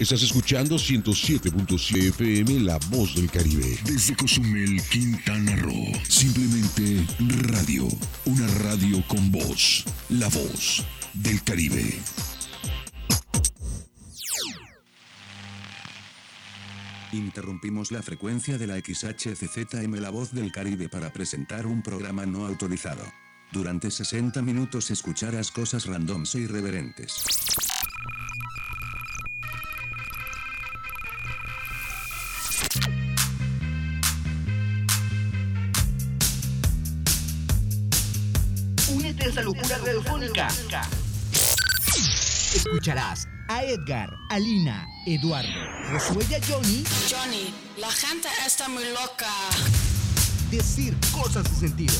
[0.00, 3.76] Estás escuchando 107.7 FM La Voz del Caribe.
[3.84, 5.92] Desde Cozumel, Quintana Roo.
[6.08, 7.04] Simplemente
[7.48, 7.88] radio.
[8.24, 9.84] Una radio con voz.
[10.10, 10.84] La Voz
[11.14, 11.98] del Caribe.
[17.10, 22.46] Interrumpimos la frecuencia de la XHCZM La Voz del Caribe para presentar un programa no
[22.46, 23.02] autorizado.
[23.50, 27.67] Durante 60 minutos escucharás cosas randoms e irreverentes.
[39.42, 40.48] Locura radiofónica.
[42.54, 45.48] Escucharás a Edgar, Alina, Eduardo,
[45.92, 49.30] Josué y a Johnny Johnny, la gente está muy loca.
[50.50, 51.94] decir cosas sin sentido.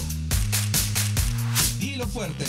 [1.79, 2.45] Dilo fuerte.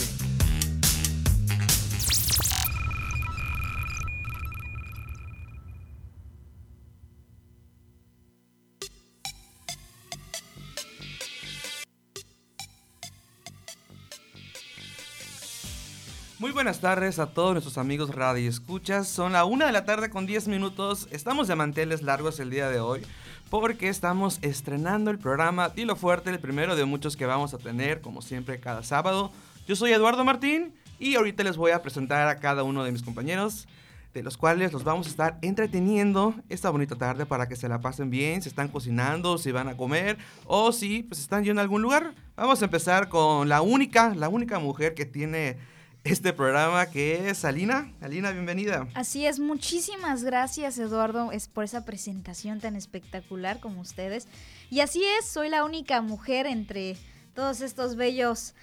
[16.40, 19.06] Muy buenas tardes a todos nuestros amigos Radio Escuchas.
[19.06, 21.06] Son la una de la tarde con 10 minutos.
[21.10, 23.02] Estamos de manteles largos el día de hoy
[23.50, 28.00] porque estamos estrenando el programa Dilo Fuerte, el primero de muchos que vamos a tener,
[28.00, 29.30] como siempre, cada sábado.
[29.68, 33.02] Yo soy Eduardo Martín y ahorita les voy a presentar a cada uno de mis
[33.02, 33.68] compañeros,
[34.14, 37.82] de los cuales los vamos a estar entreteniendo esta bonita tarde para que se la
[37.82, 41.64] pasen bien, si están cocinando, si van a comer o si pues están yendo a
[41.64, 42.14] algún lugar.
[42.34, 45.58] Vamos a empezar con la única, la única mujer que tiene
[46.04, 47.92] este programa que es Alina.
[48.00, 48.88] Alina, bienvenida.
[48.94, 54.26] Así es, muchísimas gracias Eduardo es por esa presentación tan espectacular como ustedes.
[54.70, 56.96] Y así es, soy la única mujer entre
[57.34, 58.54] todos estos bellos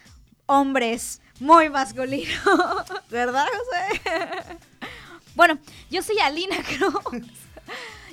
[0.46, 2.40] hombres muy masculinos,
[3.10, 4.58] ¿verdad José?
[5.36, 5.60] bueno,
[5.92, 7.24] yo soy Alina Cruz.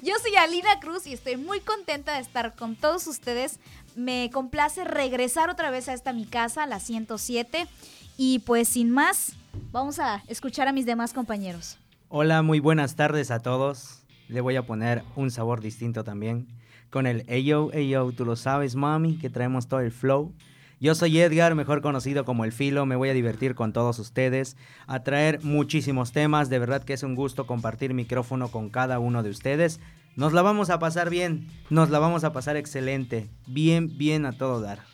[0.02, 3.58] Yo soy Alina Cruz y estoy muy contenta de estar con todos ustedes.
[3.96, 7.66] Me complace regresar otra vez a esta mi casa, la 107.
[8.16, 9.34] Y pues sin más,
[9.72, 11.78] vamos a escuchar a mis demás compañeros.
[12.08, 14.02] Hola, muy buenas tardes a todos.
[14.28, 16.46] Le voy a poner un sabor distinto también.
[16.90, 20.32] Con el Ayo, Ayo, tú lo sabes, mami, que traemos todo el flow.
[20.80, 22.86] Yo soy Edgar, mejor conocido como El Filo.
[22.86, 26.50] Me voy a divertir con todos ustedes, a traer muchísimos temas.
[26.50, 29.80] De verdad que es un gusto compartir micrófono con cada uno de ustedes.
[30.14, 33.28] Nos la vamos a pasar bien, nos la vamos a pasar excelente.
[33.46, 34.93] Bien, bien a todo dar.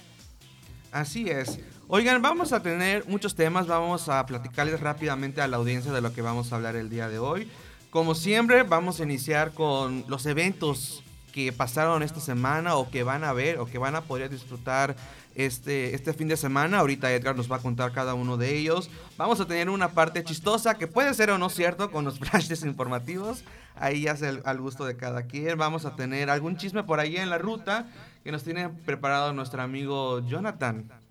[0.92, 1.58] Así es.
[1.86, 6.14] Oigan, vamos a tener muchos temas, vamos a platicarles rápidamente a la audiencia de lo
[6.14, 7.50] que vamos a hablar el día de hoy.
[7.90, 13.22] Como siempre, vamos a iniciar con los eventos que pasaron esta semana o que van
[13.22, 14.96] a ver o que van a poder disfrutar
[15.34, 16.78] este, este fin de semana.
[16.78, 18.88] Ahorita Edgar nos va a contar cada uno de ellos.
[19.18, 22.64] Vamos a tener una parte chistosa que puede ser o no cierto con los flashes
[22.64, 23.44] informativos.
[23.76, 25.58] Ahí ya es al gusto de cada quien.
[25.58, 27.86] Vamos a tener algún chisme por ahí en la ruta
[28.22, 31.03] que nos tiene preparado nuestro amigo Jonathan.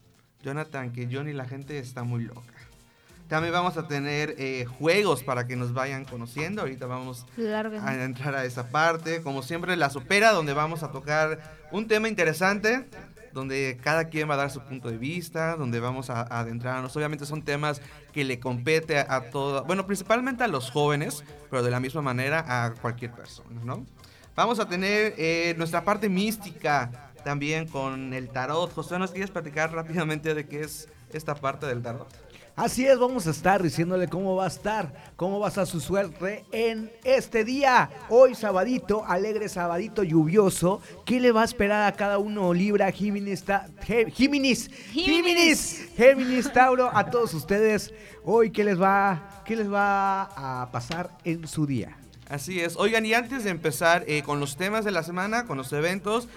[0.43, 2.41] Jonathan, que Johnny la gente está muy loca.
[3.27, 6.61] También vamos a tener eh, juegos para que nos vayan conociendo.
[6.61, 7.25] Ahorita vamos
[7.81, 9.23] a entrar a esa parte.
[9.23, 11.39] Como siempre, la supera, donde vamos a tocar
[11.71, 12.85] un tema interesante,
[13.31, 16.95] donde cada quien va a dar su punto de vista, donde vamos a, a adentrarnos.
[16.95, 17.81] Obviamente son temas
[18.11, 22.01] que le compete a, a todo, bueno, principalmente a los jóvenes, pero de la misma
[22.01, 23.85] manera a cualquier persona, ¿no?
[24.35, 28.73] Vamos a tener eh, nuestra parte mística también con el tarot.
[28.73, 32.07] José, ¿nos quieres platicar rápidamente de qué es esta parte del tarot?
[32.55, 35.79] Así es, vamos a estar diciéndole cómo va a estar, cómo va a estar su
[35.79, 37.89] suerte en este día.
[38.09, 40.79] Hoy sabadito, alegre sabadito lluvioso.
[41.03, 42.53] ¿Qué le va a esperar a cada uno?
[42.53, 43.43] Libra, Géminis,
[44.93, 47.91] Géminis, Tauro, a todos ustedes.
[48.23, 51.97] Hoy, ¿qué les va, qué les va a pasar en su día?
[52.29, 52.77] Así es.
[52.77, 56.27] Oigan, y antes de empezar eh, con los temas de la semana, con los eventos,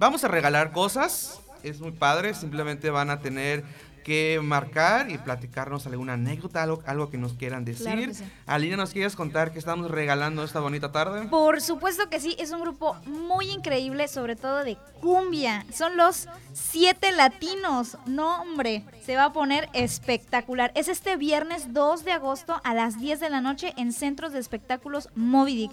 [0.00, 1.38] vamos a regalar cosas.
[1.62, 3.62] Es muy padre, simplemente van a tener
[4.02, 7.84] que marcar y platicarnos alguna anécdota, algo, algo que nos quieran decir.
[7.84, 8.24] Claro que sí.
[8.46, 11.28] Alina, ¿nos quieres contar qué estamos regalando esta bonita tarde?
[11.28, 15.66] Por supuesto que sí, es un grupo muy increíble, sobre todo de cumbia.
[15.70, 17.98] Son los siete latinos.
[18.06, 20.72] No, hombre, se va a poner espectacular.
[20.74, 24.38] Es este viernes 2 de agosto a las 10 de la noche en Centros de
[24.38, 25.72] Espectáculos Movidic.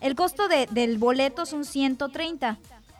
[0.00, 2.56] El costo de- del boleto son 130,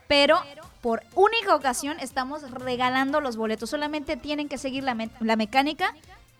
[0.06, 0.38] pero
[0.86, 3.68] por única ocasión estamos regalando los boletos.
[3.70, 5.92] Solamente tienen que seguir la, me- la mecánica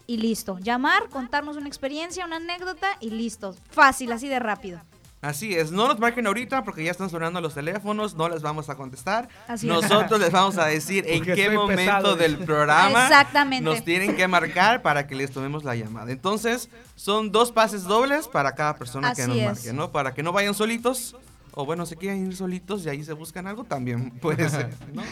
[0.07, 0.57] y listo.
[0.61, 3.57] Llamar, contarnos una experiencia, una anécdota y listo.
[3.73, 4.81] Fácil, así de rápido.
[5.21, 8.71] Así es, no nos marquen ahorita porque ya están sonando los teléfonos, no les vamos
[8.71, 9.29] a contestar.
[9.49, 9.75] Así es.
[9.75, 13.65] Nosotros les vamos a decir en qué momento pesado, del programa Exactamente.
[13.69, 16.13] nos tienen que marcar para que les tomemos la llamada.
[16.13, 19.45] Entonces, son dos pases dobles para cada persona que Así nos es.
[19.45, 19.91] marque, ¿no?
[19.91, 21.17] Para que no vayan solitos
[21.59, 25.03] o bueno, se quieren ir solitos y ahí se buscan algo también puede ser, ¿no?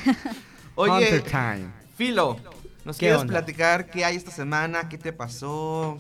[0.76, 1.22] Oye.
[1.96, 2.36] Filo,
[2.84, 3.32] ¿nos ¿Qué quieres onda?
[3.32, 4.88] platicar qué hay esta semana?
[4.88, 5.96] ¿Qué te pasó?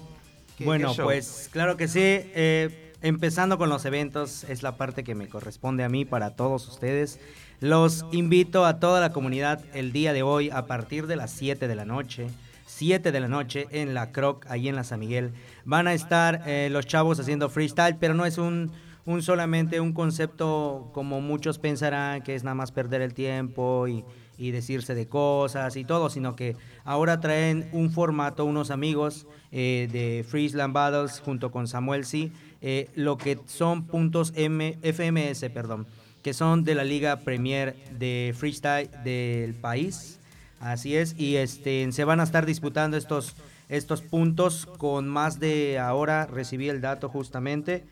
[0.58, 2.00] ¿Qué- Bueno, qué pues claro que sí.
[2.02, 6.68] eh, empezando con los eventos, es la parte que me corresponde a mí para todos
[6.68, 7.20] ustedes.
[7.60, 11.68] Los invito a toda la comunidad el día de hoy a partir de las 7
[11.68, 12.26] de la noche.
[12.66, 15.32] 7 de la noche en la Croc, ahí en la San Miguel.
[15.64, 18.72] Van a estar eh, los chavos haciendo freestyle, pero no es un,
[19.06, 24.04] un solamente un concepto como muchos pensarán que es nada más perder el tiempo y,
[24.36, 29.88] y decirse de cosas y todo, sino que ahora traen un formato, unos amigos eh,
[29.92, 35.86] de Freeland Battles junto con Samuel C, eh, lo que son puntos M, FMS, perdón,
[36.22, 40.18] que son de la Liga Premier de Freestyle del país.
[40.60, 43.36] Así es, y este se van a estar disputando estos,
[43.68, 47.84] estos puntos con más de ahora, recibí el dato justamente,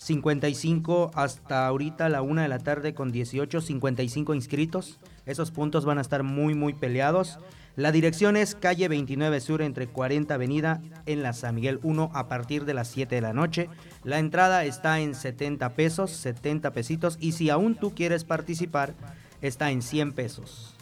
[0.00, 4.98] 55 hasta ahorita la una de la tarde con 18, 55 inscritos.
[5.26, 7.38] Esos puntos van a estar muy, muy peleados.
[7.76, 12.28] La dirección es calle 29 Sur entre 40 Avenida en la San Miguel 1 a
[12.28, 13.68] partir de las 7 de la noche.
[14.02, 17.18] La entrada está en 70 pesos, 70 pesitos.
[17.20, 18.94] Y si aún tú quieres participar,
[19.42, 20.79] está en 100 pesos.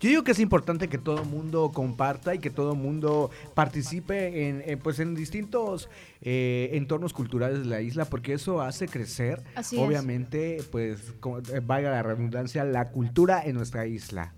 [0.00, 3.30] Yo digo que es importante que todo el mundo comparta y que todo el mundo
[3.54, 5.88] participe en, en, pues en distintos
[6.22, 9.82] eh, entornos culturales de la isla, porque eso hace crecer, Así es.
[9.82, 14.32] obviamente, pues, como, eh, valga la redundancia, la cultura en nuestra isla.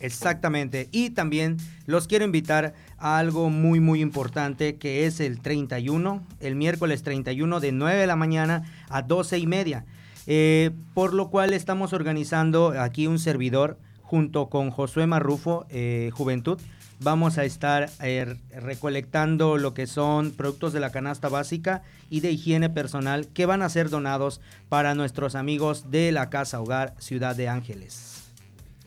[0.00, 0.88] Exactamente.
[0.90, 6.56] Y también los quiero invitar a algo muy muy importante que es el 31, el
[6.56, 9.84] miércoles 31 de 9 de la mañana a 12 y media.
[10.26, 16.58] Eh, por lo cual estamos organizando aquí un servidor junto con Josué Marrufo, eh, Juventud.
[17.00, 22.32] Vamos a estar eh, recolectando lo que son productos de la canasta básica y de
[22.32, 24.40] higiene personal que van a ser donados
[24.70, 28.24] para nuestros amigos de la Casa Hogar Ciudad de Ángeles.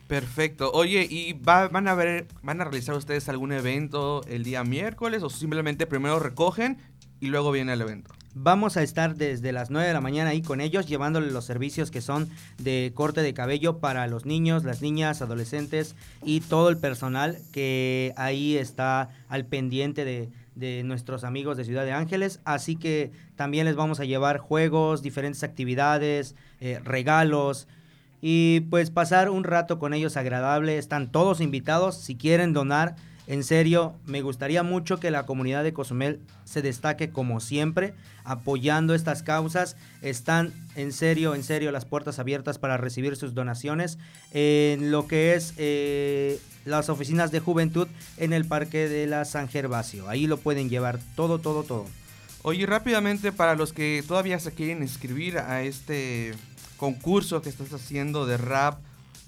[0.08, 0.72] Perfecto.
[0.72, 5.22] Oye, ¿y va- van a ver, van a realizar ustedes algún evento el día miércoles
[5.22, 6.78] o simplemente primero recogen
[7.20, 8.12] y luego viene el evento?
[8.34, 11.90] Vamos a estar desde las 9 de la mañana ahí con ellos, llevándoles los servicios
[11.90, 15.94] que son de corte de cabello para los niños, las niñas, adolescentes
[16.24, 20.30] y todo el personal que ahí está al pendiente de,
[20.84, 22.40] nuestros amigos de Ciudad de Ángeles.
[22.44, 27.68] Así que también les vamos a llevar juegos, diferentes actividades, eh, regalos
[28.22, 30.78] y pues pasar un rato con ellos agradable.
[30.78, 31.96] Están todos invitados.
[31.96, 37.10] Si quieren donar, en serio, me gustaría mucho que la comunidad de Cozumel se destaque
[37.10, 39.76] como siempre, apoyando estas causas.
[40.00, 43.98] Están en serio, en serio las puertas abiertas para recibir sus donaciones
[44.32, 47.86] en lo que es eh, las oficinas de juventud
[48.16, 50.08] en el Parque de la San Gervasio.
[50.08, 51.86] Ahí lo pueden llevar todo, todo, todo.
[52.42, 56.34] Oye, rápidamente, para los que todavía se quieren inscribir a este
[56.76, 58.80] concurso que estás haciendo de rap,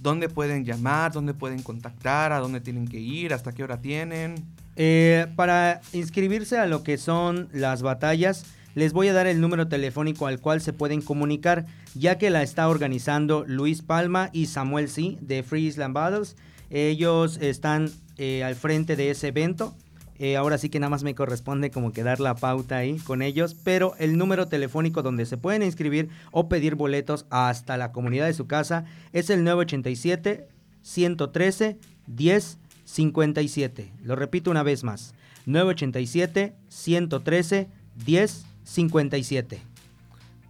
[0.04, 1.12] ¿dónde pueden llamar?
[1.12, 2.32] ¿Dónde pueden contactar?
[2.32, 3.32] ¿A dónde tienen que ir?
[3.32, 4.34] ¿Hasta qué hora tienen?
[4.76, 8.44] Eh, para inscribirse a lo que son las batallas,
[8.74, 12.42] les voy a dar el número telefónico al cual se pueden comunicar, ya que la
[12.42, 15.16] está organizando Luis Palma y Samuel C.
[15.22, 16.36] de Free Island Battles.
[16.68, 19.74] Ellos están eh, al frente de ese evento.
[20.18, 23.20] Eh, ahora sí que nada más me corresponde como que dar la pauta ahí con
[23.20, 28.26] ellos, pero el número telefónico donde se pueden inscribir o pedir boletos hasta la comunidad
[28.26, 30.46] de su casa es el 987
[30.82, 33.92] 113 10 57.
[34.02, 35.14] Lo repito una vez más.
[35.46, 37.68] 987 113
[38.04, 39.62] 10 57.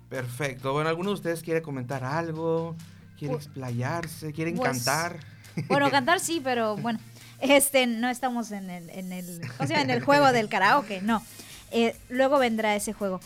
[0.09, 0.73] Perfecto.
[0.73, 2.76] Bueno, ¿alguno de ustedes quiere comentar algo?
[3.18, 4.33] ¿Quiere Pues- explayarse?
[4.33, 5.18] ¿Quieren pues, cantar?
[5.68, 6.99] Bueno, cantar sí, pero bueno,
[7.45, 9.83] este, no estamos en el, en el, ¿cómo se llama?
[9.83, 11.23] En el juego del karaoke, no.
[11.71, 13.21] Eh, luego vendrá ese juego.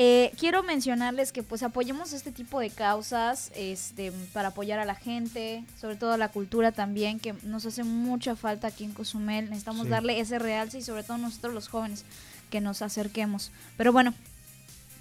[0.00, 4.94] Eh, quiero mencionarles que pues apoyemos este tipo de causas este, para apoyar a la
[4.94, 9.46] gente, sobre todo a la cultura también, que nos hace mucha falta aquí en Cozumel.
[9.46, 9.90] Necesitamos Sí.
[9.90, 12.04] darle ese realce y sobre todo nosotros los jóvenes
[12.50, 13.50] que nos acerquemos.
[13.76, 14.14] Pero bueno,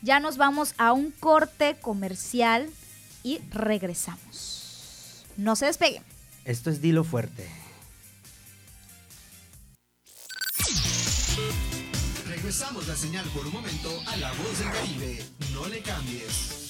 [0.01, 2.67] ya nos vamos a un corte comercial
[3.23, 5.23] y regresamos.
[5.37, 6.01] No se despeguen.
[6.43, 7.47] Esto es Dilo Fuerte.
[12.47, 15.21] Regresamos la señal por un momento a la voz del Caribe.
[15.53, 16.69] No le cambies.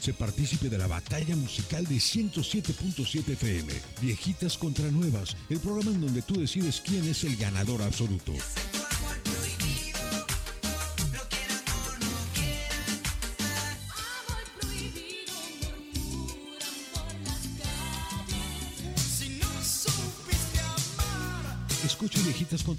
[0.00, 3.74] Se partícipe de la batalla musical de 107.7 FM.
[4.00, 5.36] Viejitas contra nuevas.
[5.50, 8.32] El programa en donde tú decides quién es el ganador absoluto.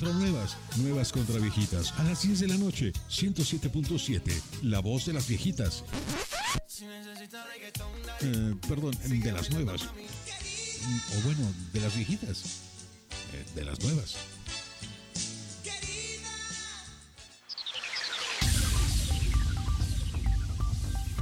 [0.03, 4.33] Contra Nuevas, Nuevas contra Viejitas, a las 10 de la noche, 107.7,
[4.63, 5.85] La Voz de las Viejitas.
[8.19, 9.83] Eh, perdón, de las nuevas.
[9.83, 12.43] O bueno, de las viejitas.
[13.31, 14.17] Eh, de las nuevas.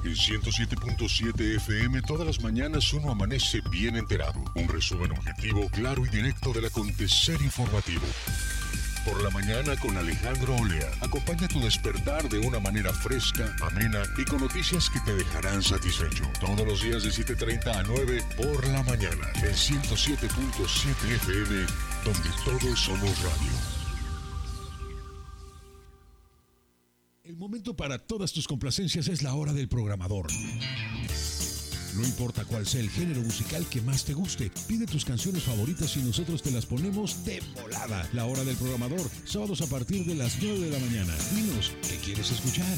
[0.03, 4.43] En 107.7 FM todas las mañanas uno amanece bien enterado.
[4.55, 8.01] Un resumen objetivo, claro y directo del acontecer informativo.
[9.05, 10.87] Por la mañana con Alejandro Olea.
[11.01, 16.23] Acompaña tu despertar de una manera fresca, amena y con noticias que te dejarán satisfecho.
[16.39, 19.27] Todos los días de 7.30 a 9 por la mañana.
[19.37, 21.65] En 107.7 FM,
[22.05, 23.81] donde todos somos radio.
[27.23, 30.27] El momento para todas tus complacencias es la hora del programador.
[31.95, 35.95] No importa cuál sea el género musical que más te guste, pide tus canciones favoritas
[35.97, 38.07] y nosotros te las ponemos de volada.
[38.13, 41.13] La hora del programador, sábados a partir de las 9 de la mañana.
[41.35, 42.77] Dinos, ¿qué quieres escuchar?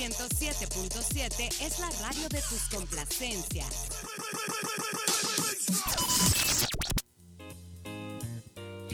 [0.00, 3.90] 107.7 es la radio de tus complacencias.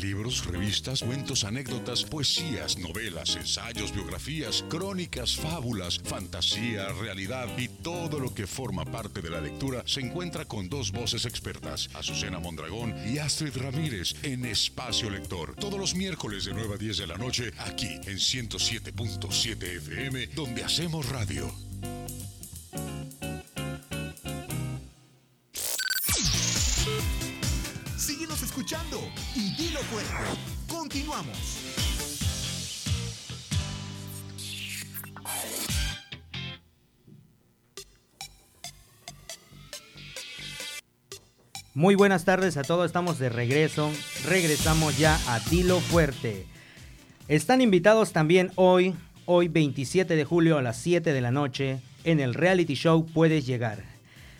[0.06, 8.32] Libros, revistas, cuentos, anécdotas, poesías, novelas, ensayos, biografías, crónicas, fábulas, fantasía, realidad y todo lo
[8.32, 13.18] que forma parte de la lectura se encuentra con dos voces expertas, Azucena Mondragón y
[13.18, 15.56] Astrid Ramírez en Espacio Lector.
[15.56, 20.62] Todos los miércoles de 9 a 10 de la noche aquí en 107.7 FM donde
[20.62, 21.65] hacemos radio.
[41.74, 43.90] Muy buenas tardes a todos, estamos de regreso.
[44.24, 46.46] Regresamos ya a Dilo Fuerte.
[47.28, 48.94] Están invitados también hoy,
[49.26, 53.46] hoy 27 de julio a las 7 de la noche, en el reality show Puedes
[53.46, 53.95] Llegar.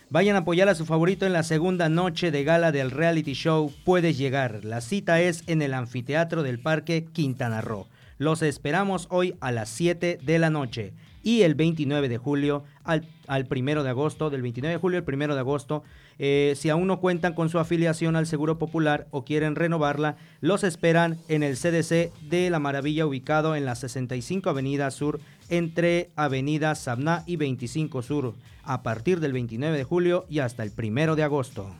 [0.08, 3.72] Vayan a apoyar a su favorito en la segunda noche de gala del reality show
[3.84, 4.64] Puedes Llegar.
[4.64, 7.88] La cita es en el anfiteatro del Parque Quintana Roo.
[8.16, 10.92] Los esperamos hoy a las 7 de la noche.
[11.25, 15.04] Y el 29 de julio al, al primero de agosto, del 29 de julio al
[15.04, 15.82] primero de agosto,
[16.20, 20.62] eh, si aún no cuentan con su afiliación al Seguro Popular o quieren renovarla, los
[20.62, 26.76] esperan en el CDC de La Maravilla ubicado en la 65 Avenida Sur entre Avenida
[26.76, 28.34] Sabná y 25 Sur
[28.66, 31.75] a partir del 29 de julio y hasta el primero de agosto.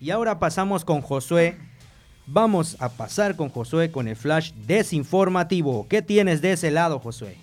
[0.00, 1.56] Y ahora pasamos con Josué.
[2.26, 5.86] Vamos a pasar con Josué con el flash desinformativo.
[5.88, 7.36] ¿Qué tienes de ese lado, Josué?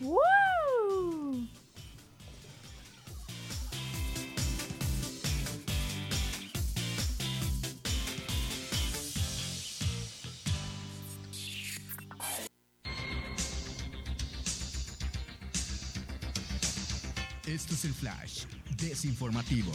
[17.50, 18.44] Esto es el flash
[18.80, 19.72] desinformativo.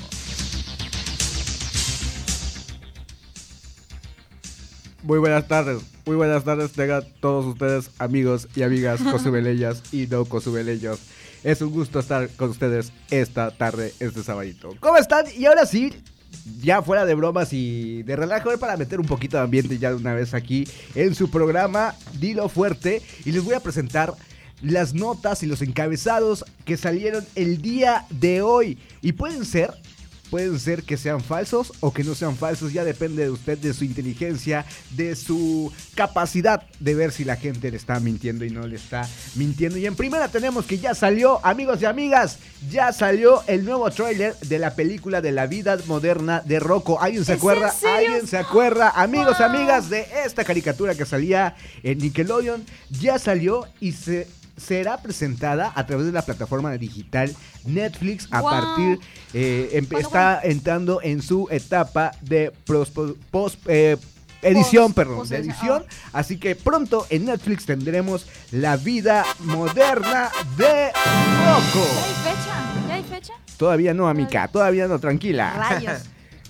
[5.02, 5.82] Muy buenas tardes.
[6.06, 11.00] Muy buenas tardes, tengan todos ustedes, amigos y amigas cosubeleyas y no cosubeleyos.
[11.42, 14.76] Es un gusto estar con ustedes esta tarde, este sabadito.
[14.78, 15.24] ¿Cómo están?
[15.36, 15.92] Y ahora sí,
[16.60, 19.96] ya fuera de bromas y de relajo, para meter un poquito de ambiente ya de
[19.96, 23.02] una vez aquí en su programa Dilo Fuerte.
[23.24, 24.14] Y les voy a presentar
[24.62, 28.78] las notas y los encabezados que salieron el día de hoy.
[29.02, 29.72] Y pueden ser
[30.30, 33.72] pueden ser que sean falsos o que no sean falsos, ya depende de usted, de
[33.72, 38.66] su inteligencia, de su capacidad de ver si la gente le está mintiendo y no
[38.66, 39.78] le está mintiendo.
[39.78, 44.34] Y en primera tenemos que ya salió, amigos y amigas, ya salió el nuevo tráiler
[44.40, 47.00] de la película de la vida moderna de Rocco.
[47.00, 47.72] ¿Alguien se ¿Es acuerda?
[47.96, 48.90] ¿Alguien se acuerda?
[48.90, 49.50] Amigos y Wow.
[49.50, 55.86] amigas de esta caricatura que salía en Nickelodeon, ya salió y se será presentada a
[55.86, 57.34] través de la plataforma digital
[57.64, 58.50] Netflix a Wow.
[58.50, 59.00] partir
[59.32, 62.52] eh, ¿Cuándo, está entrando en su etapa de
[63.30, 63.96] post eh,
[64.42, 65.84] edición, Post- perdón, post- de edición.
[66.12, 71.86] Así que pronto en Netflix tendremos la vida moderna de Rocco.
[71.86, 72.88] ¿Ya hay fecha?
[72.88, 73.32] ¿Ya hay fecha?
[73.56, 75.52] Todavía no, amica, todavía no, tranquila.
[75.70, 76.02] Rayos.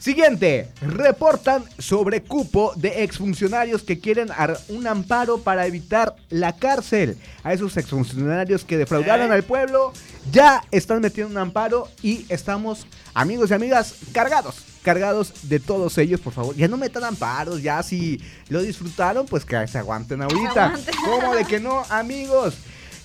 [0.04, 4.28] Siguiente, reportan sobre cupo de exfuncionarios que quieren
[4.68, 7.16] un amparo para evitar la cárcel.
[7.42, 9.94] A esos exfuncionarios que defraudaron al pueblo
[10.30, 14.56] ya están metiendo un amparo y estamos, amigos y amigas, cargados.
[14.82, 16.54] Cargados de todos ellos, por favor.
[16.54, 18.20] Ya no metan amparos, ya si
[18.50, 20.74] lo disfrutaron, pues que se aguanten ahorita.
[21.02, 22.56] ¿Cómo de que no, amigos?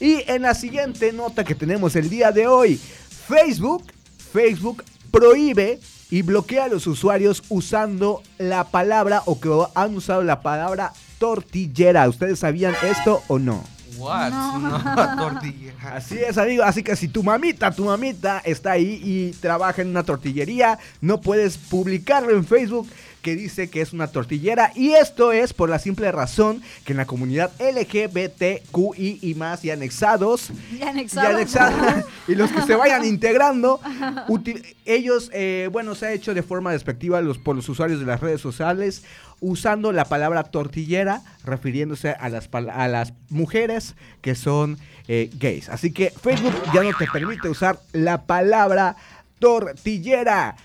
[0.02, 2.78] Y en la siguiente nota que tenemos el día de hoy,
[3.26, 3.86] Facebook,
[4.34, 10.42] Facebook prohíbe y bloquea a los usuarios usando la palabra o que han usado la
[10.42, 12.08] palabra tortillera.
[12.10, 13.64] ¿Ustedes sabían esto o no?
[14.00, 14.32] What?
[14.32, 14.60] No.
[14.80, 15.74] No, tortilla.
[15.94, 16.64] Así es, amigo.
[16.64, 21.22] Así que si tu mamita, tu mamita está ahí y trabaja en una tortillería, no
[21.22, 22.88] puedes publicarlo en Facebook
[23.22, 24.72] que dice que es una tortillera.
[24.76, 29.72] Y esto es por la simple razón que en la comunidad LGBTQI y más y
[29.72, 31.36] anexados Ya y anexado.
[31.36, 33.80] anexada y los que se vayan integrando,
[34.30, 38.06] util- ellos, eh, bueno, se ha hecho de forma despectiva los, por los usuarios de
[38.06, 39.04] las redes sociales
[39.42, 45.70] usando la palabra tortillera refiriéndose a las, a las mujeres que son eh, gays.
[45.70, 48.96] Así que Facebook ya no te permite usar la palabra
[49.40, 50.56] tortillera.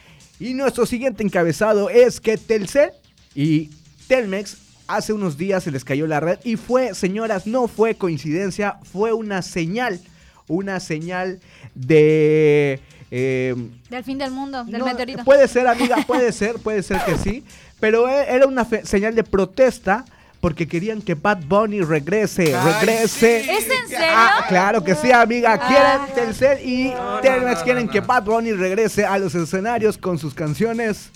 [0.41, 2.91] Y nuestro siguiente encabezado es que Telcel
[3.35, 3.71] y
[4.09, 8.79] Telmex hace unos días se les cayó la red y fue, señoras, no fue coincidencia,
[8.83, 10.01] fue una señal,
[10.47, 11.41] una señal
[11.75, 12.81] de...
[13.11, 13.55] eh,
[13.89, 15.25] Del fin del mundo, del no, meteorito.
[15.25, 17.45] Puede ser, amiga, puede ser, puede ser que sí,
[17.85, 20.07] pero e- era una fe- señal de protesta
[20.41, 23.43] porque querían que Bad Bunny regrese, Ay, regrese.
[23.45, 23.51] sí.
[23.51, 24.07] ¿Es en serio?
[24.17, 25.59] Ah, claro que sí, amiga.
[25.59, 26.09] Quieren Ah.
[26.15, 27.93] Telcel y No, no, Telmex no, no, quieren no.
[27.93, 31.11] que Bad Bunny regrese a los escenarios con sus canciones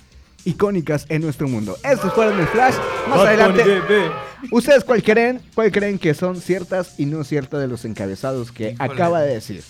[0.44, 1.78] icónicas en nuestro mundo.
[1.82, 2.74] Estos fueron el flash.
[3.08, 3.64] Más adelante,
[4.50, 5.40] ¿ustedes cuál creen?
[5.54, 8.92] ¿Cuál creen que son ciertas y no ciertas de los encabezados que Híjole.
[8.92, 9.64] acaba de decir?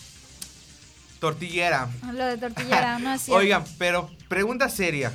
[1.21, 1.89] Tortillera.
[2.13, 3.41] Lo de tortillera, no es cierto.
[3.41, 5.11] Oigan, pero pregunta seria.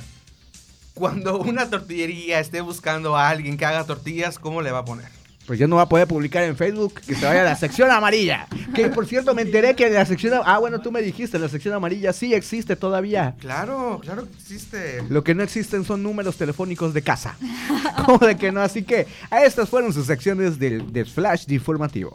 [0.94, 5.06] Cuando una tortillería esté buscando a alguien que haga tortillas, ¿cómo le va a poner?
[5.44, 7.90] Pues ya no va a poder publicar en Facebook que se vaya a la sección
[7.90, 8.46] amarilla.
[8.74, 10.40] Que por cierto me enteré que la sección...
[10.44, 13.34] Ah, bueno, tú me dijiste, la sección amarilla sí existe todavía.
[13.40, 15.02] Claro, claro que existe.
[15.10, 17.36] Lo que no existen son números telefónicos de casa.
[18.06, 18.62] ¿Cómo de que no?
[18.62, 22.14] Así que a estas fueron sus secciones del, del flash de informativo.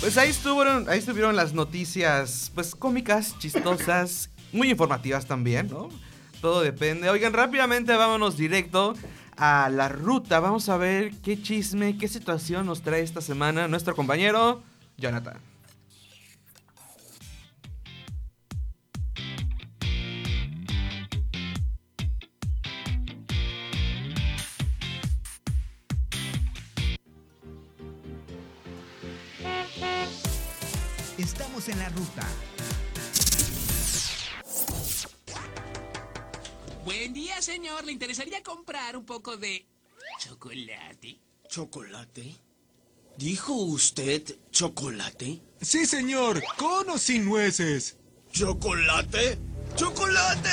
[0.00, 5.88] Pues ahí estuvieron, ahí estuvieron las noticias, pues cómicas, chistosas, muy informativas también, ¿no?
[6.40, 7.10] Todo depende.
[7.10, 8.94] Oigan, rápidamente vámonos directo
[9.36, 10.38] a la ruta.
[10.38, 14.62] Vamos a ver qué chisme, qué situación nos trae esta semana nuestro compañero
[14.98, 15.47] Jonathan.
[31.68, 32.26] En la ruta.
[36.86, 37.84] Buen día, señor.
[37.84, 39.66] ¿Le interesaría comprar un poco de
[40.18, 41.20] chocolate?
[41.46, 42.36] ¿Chocolate?
[43.18, 45.42] ¿Dijo usted chocolate?
[45.60, 47.98] Sí, señor, con o sin nueces.
[48.32, 49.38] ¿Chocolate?
[49.76, 50.48] ¡Chocolate!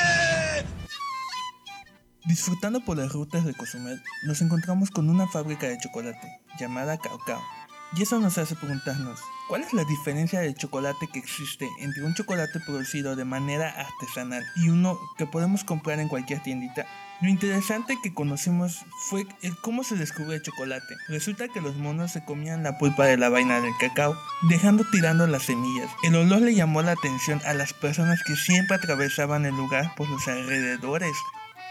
[2.26, 7.55] Disfrutando por las rutas de Cozumel, nos encontramos con una fábrica de chocolate llamada Caucao.
[7.94, 12.14] Y eso nos hace preguntarnos, ¿cuál es la diferencia del chocolate que existe entre un
[12.14, 16.86] chocolate producido de manera artesanal y uno que podemos comprar en cualquier tiendita?
[17.22, 20.96] Lo interesante que conocimos fue el cómo se descubrió el chocolate.
[21.08, 24.18] Resulta que los monos se comían la pulpa de la vaina del cacao,
[24.50, 25.88] dejando tirando las semillas.
[26.02, 30.10] El olor le llamó la atención a las personas que siempre atravesaban el lugar por
[30.10, 31.16] los alrededores.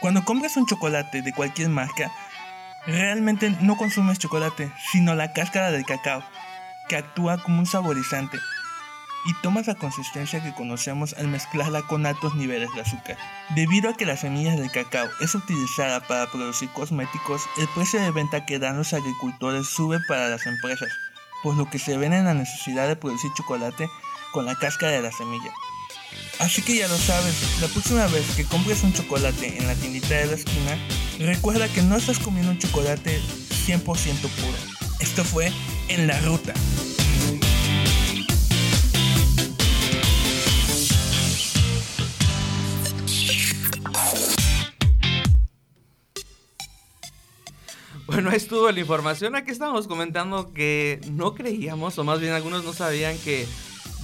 [0.01, 2.11] Cuando compras un chocolate de cualquier marca,
[2.87, 6.23] realmente no consumes chocolate, sino la cáscara del cacao,
[6.87, 8.37] que actúa como un saborizante
[9.25, 13.17] y tomas la consistencia que conocemos al mezclarla con altos niveles de azúcar.
[13.55, 18.11] Debido a que las semillas del cacao es utilizada para producir cosméticos, el precio de
[18.11, 20.89] venta que dan los agricultores sube para las empresas,
[21.41, 23.89] por lo que se ven en la necesidad de producir chocolate
[24.31, 25.51] con la cáscara de la semilla.
[26.39, 30.15] Así que ya lo sabes, la próxima vez que compres un chocolate en la tiendita
[30.15, 30.77] de la esquina,
[31.19, 33.21] recuerda que no estás comiendo un chocolate
[33.67, 34.57] 100% puro.
[34.99, 35.51] Esto fue
[35.87, 36.53] En la Ruta.
[48.07, 49.35] Bueno, ahí estuvo la información.
[49.35, 53.47] Aquí estábamos comentando que no creíamos, o más bien algunos no sabían que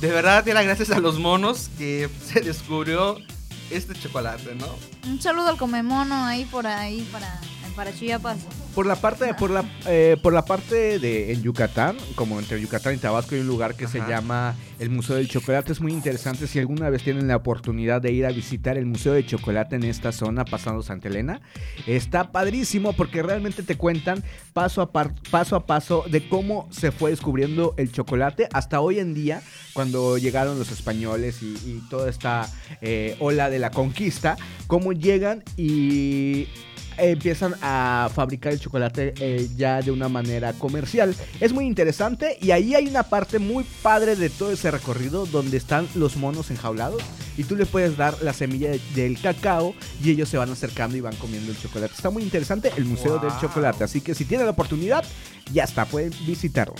[0.01, 3.17] de verdad era gracias a los monos que se descubrió
[3.69, 4.65] este chocolate, ¿no?
[5.07, 7.39] Un saludo al comemono ahí por ahí para,
[7.75, 8.39] para Chiapas.
[8.73, 12.95] Por la parte, por la, eh, por la parte de en Yucatán, como entre Yucatán
[12.95, 15.73] y Tabasco, hay un lugar que se llama el Museo del Chocolate.
[15.73, 16.47] Es muy interesante.
[16.47, 19.83] Si alguna vez tienen la oportunidad de ir a visitar el Museo de Chocolate en
[19.83, 21.41] esta zona, pasando Santa Elena,
[21.85, 26.91] está padrísimo porque realmente te cuentan paso a par- paso a paso de cómo se
[26.93, 29.41] fue descubriendo el chocolate hasta hoy en día,
[29.73, 32.49] cuando llegaron los españoles y, y toda esta
[32.81, 36.47] eh, ola de la conquista, cómo llegan y
[36.97, 41.15] empiezan a fabricar el chocolate eh, ya de una manera comercial.
[41.39, 45.57] Es muy interesante y ahí hay una parte muy padre de todo ese recorrido donde
[45.57, 47.01] están los monos enjaulados
[47.37, 49.73] y tú le puedes dar la semilla de- del cacao
[50.03, 51.93] y ellos se van acercando y van comiendo el chocolate.
[51.95, 53.31] Está muy interesante el Museo del.
[53.41, 55.03] Chocolate, así que si tienen la oportunidad,
[55.51, 56.75] ya está, pueden visitarlo.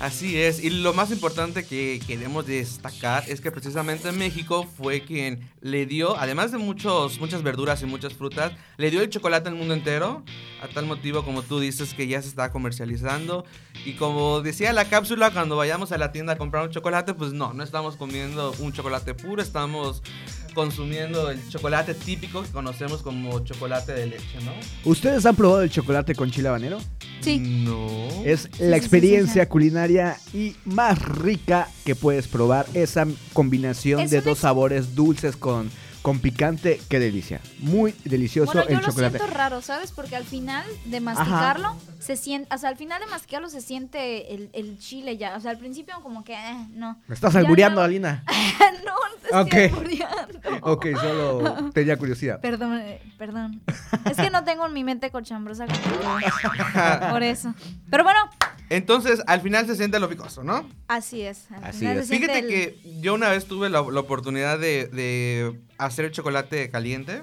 [0.00, 5.48] Así es, y lo más importante que queremos destacar es que precisamente México fue quien
[5.60, 9.54] le dio, además de muchos, muchas verduras y muchas frutas, le dio el chocolate al
[9.54, 10.22] mundo entero,
[10.60, 13.44] a tal motivo como tú dices que ya se está comercializando.
[13.86, 17.32] Y como decía la cápsula, cuando vayamos a la tienda a comprar un chocolate, pues
[17.32, 20.02] no, no estamos comiendo un chocolate puro, estamos
[20.54, 24.52] consumiendo el chocolate típico que conocemos como chocolate de leche, ¿no?
[24.84, 26.78] ¿Ustedes han probado el chocolate con chile habanero?
[27.20, 27.38] Sí.
[27.38, 28.08] No.
[28.24, 29.46] Es la sí, sí, experiencia sí, sí.
[29.48, 32.66] culinaria y más rica que puedes probar.
[32.74, 35.70] Esa combinación Es de dos ex- sabores dulces con,
[36.04, 36.78] con picante.
[36.90, 37.40] Qué delicia.
[37.60, 39.16] Muy delicioso Bueno, yo el lo chocolate.
[39.16, 39.90] siento raro, ¿sabes?
[39.90, 44.34] Porque al final de masticarlo, se siente, o sea, al final de masticarlo se siente
[44.34, 45.34] el, el chile ya.
[45.34, 46.98] O sea, al principio como que, eh, no.
[47.08, 48.22] Me estás albureando, Alina.
[48.84, 49.72] no, no te estoy Ok.
[49.72, 50.40] albureando.
[50.60, 52.38] Ok, solo tenía curiosidad.
[52.42, 53.62] Perdón, eh, perdón.
[54.04, 55.64] Es que no tengo en mi mente cochambrosa.
[57.10, 57.54] Por eso.
[57.90, 58.20] Pero bueno,
[58.76, 60.68] Entonces, al final se siente lo picoso, ¿no?
[60.88, 61.46] así es.
[61.50, 62.06] Al Así final es.
[62.08, 66.10] se Fíjate el- que yo una vez tuve la, la oportunidad de, de hacer el
[66.12, 67.22] chocolate caliente,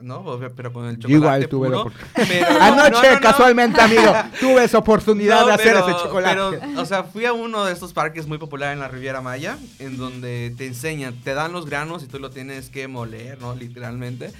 [0.00, 0.24] ¿no?
[0.56, 1.90] Pero con el Yo chocolate igual tuve la puro.
[1.94, 2.48] oportunidad.
[2.48, 3.20] pero- Anoche, no, no, no.
[3.20, 6.58] casualmente, amigo, tuve esa oportunidad No, de hacer pero- ese chocolate.
[6.60, 9.58] Pero, o sea, fui a uno de estos parques muy populares en la Riviera Maya,
[9.78, 13.54] en donde te enseñan, te dan los granos y tú lo tienes que moler, ¿no?
[13.54, 14.32] Literalmente.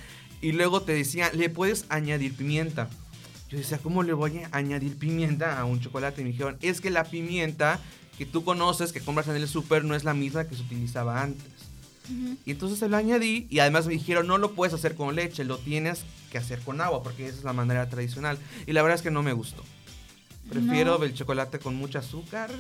[0.42, 2.88] Y luego te decían, le puedes añadir pimienta.
[3.50, 6.20] Yo decía, ¿cómo le voy a añadir pimienta a un chocolate?
[6.20, 7.80] Y me dijeron, es que la pimienta
[8.16, 11.20] que tú conoces, que compras en el súper, no es la misma que se utilizaba
[11.22, 11.44] antes.
[12.44, 15.44] Y entonces se lo añadí y además me dijeron, no lo puedes hacer con leche,
[15.44, 18.36] lo tienes que hacer con agua, porque esa es la manera tradicional.
[18.66, 19.62] Y la verdad es que no me gustó.
[20.48, 21.04] Prefiero No.
[21.04, 22.50] el chocolate con mucho azúcar.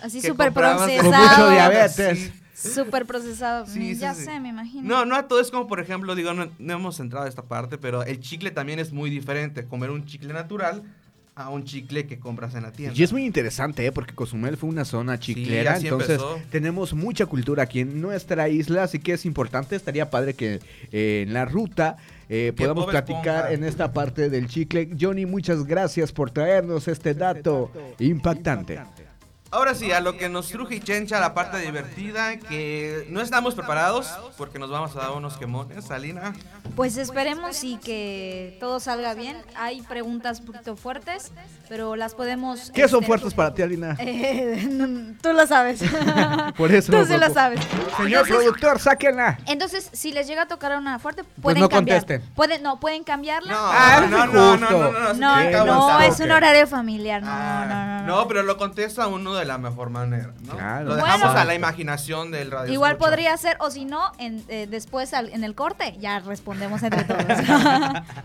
[0.00, 1.10] Así súper procesado.
[1.10, 2.18] Con mucho diabetes.
[2.18, 2.32] Sí.
[2.56, 3.66] Súper procesado.
[3.66, 4.24] Sí, sí, ya sí.
[4.24, 4.82] sé, me imagino.
[4.82, 7.42] No, no a todo es como, por ejemplo, digo, no, no hemos entrado a esta
[7.42, 9.64] parte, pero el chicle también es muy diferente.
[9.66, 10.82] Comer un chicle natural
[11.36, 12.98] a un chicle que compras en la tienda.
[12.98, 13.92] Y es muy interesante, ¿eh?
[13.92, 16.40] porque Cozumel fue una zona chiclera, entonces empezó.
[16.50, 20.60] tenemos mucha cultura aquí en nuestra isla, así que es importante, estaría padre que
[20.92, 21.98] eh, en la ruta
[22.30, 23.52] eh, podamos platicar Esponja.
[23.52, 24.88] en esta parte del chicle.
[24.98, 28.80] Johnny, muchas gracias por traernos este dato impactante.
[29.56, 33.54] Ahora sí, a lo que nos truje y chencha, la parte divertida, que no estamos
[33.54, 36.34] preparados porque nos vamos a dar unos quemones, Salina.
[36.74, 39.34] Pues esperemos y que todo salga bien.
[39.56, 41.32] Hay preguntas un poquito fuertes,
[41.70, 42.70] pero las podemos...
[42.72, 43.96] ¿Qué son este, fuertes para ti, Alina?
[43.98, 45.80] eh, no, tú lo sabes.
[46.58, 46.92] Por eso.
[46.92, 47.60] Tú sí lo sabes.
[47.96, 49.38] Señor Entonces- productor, sáquenla.
[49.46, 52.00] Entonces, si les llega a tocar una fuerte, Pues pueden no cambiar.
[52.00, 52.30] contesten.
[52.34, 53.50] Pueden, no, pueden cambiarla.
[53.52, 57.22] No, Ah, no, es no, no, no, no, no, No, no, es un horario familiar.
[57.22, 57.64] No, Ah.
[57.66, 58.06] no, no, no.
[58.06, 60.52] No, pero lo contesta uno de la mejor manera, ¿no?
[60.54, 60.88] Claro.
[60.88, 61.38] Lo dejamos Bueno.
[61.40, 62.72] a la imaginación del radio.
[62.72, 63.10] Igual escucha.
[63.10, 67.04] podría ser, o si no, en, eh, después al- en el corte, ya respondemos entre
[67.04, 67.24] todos.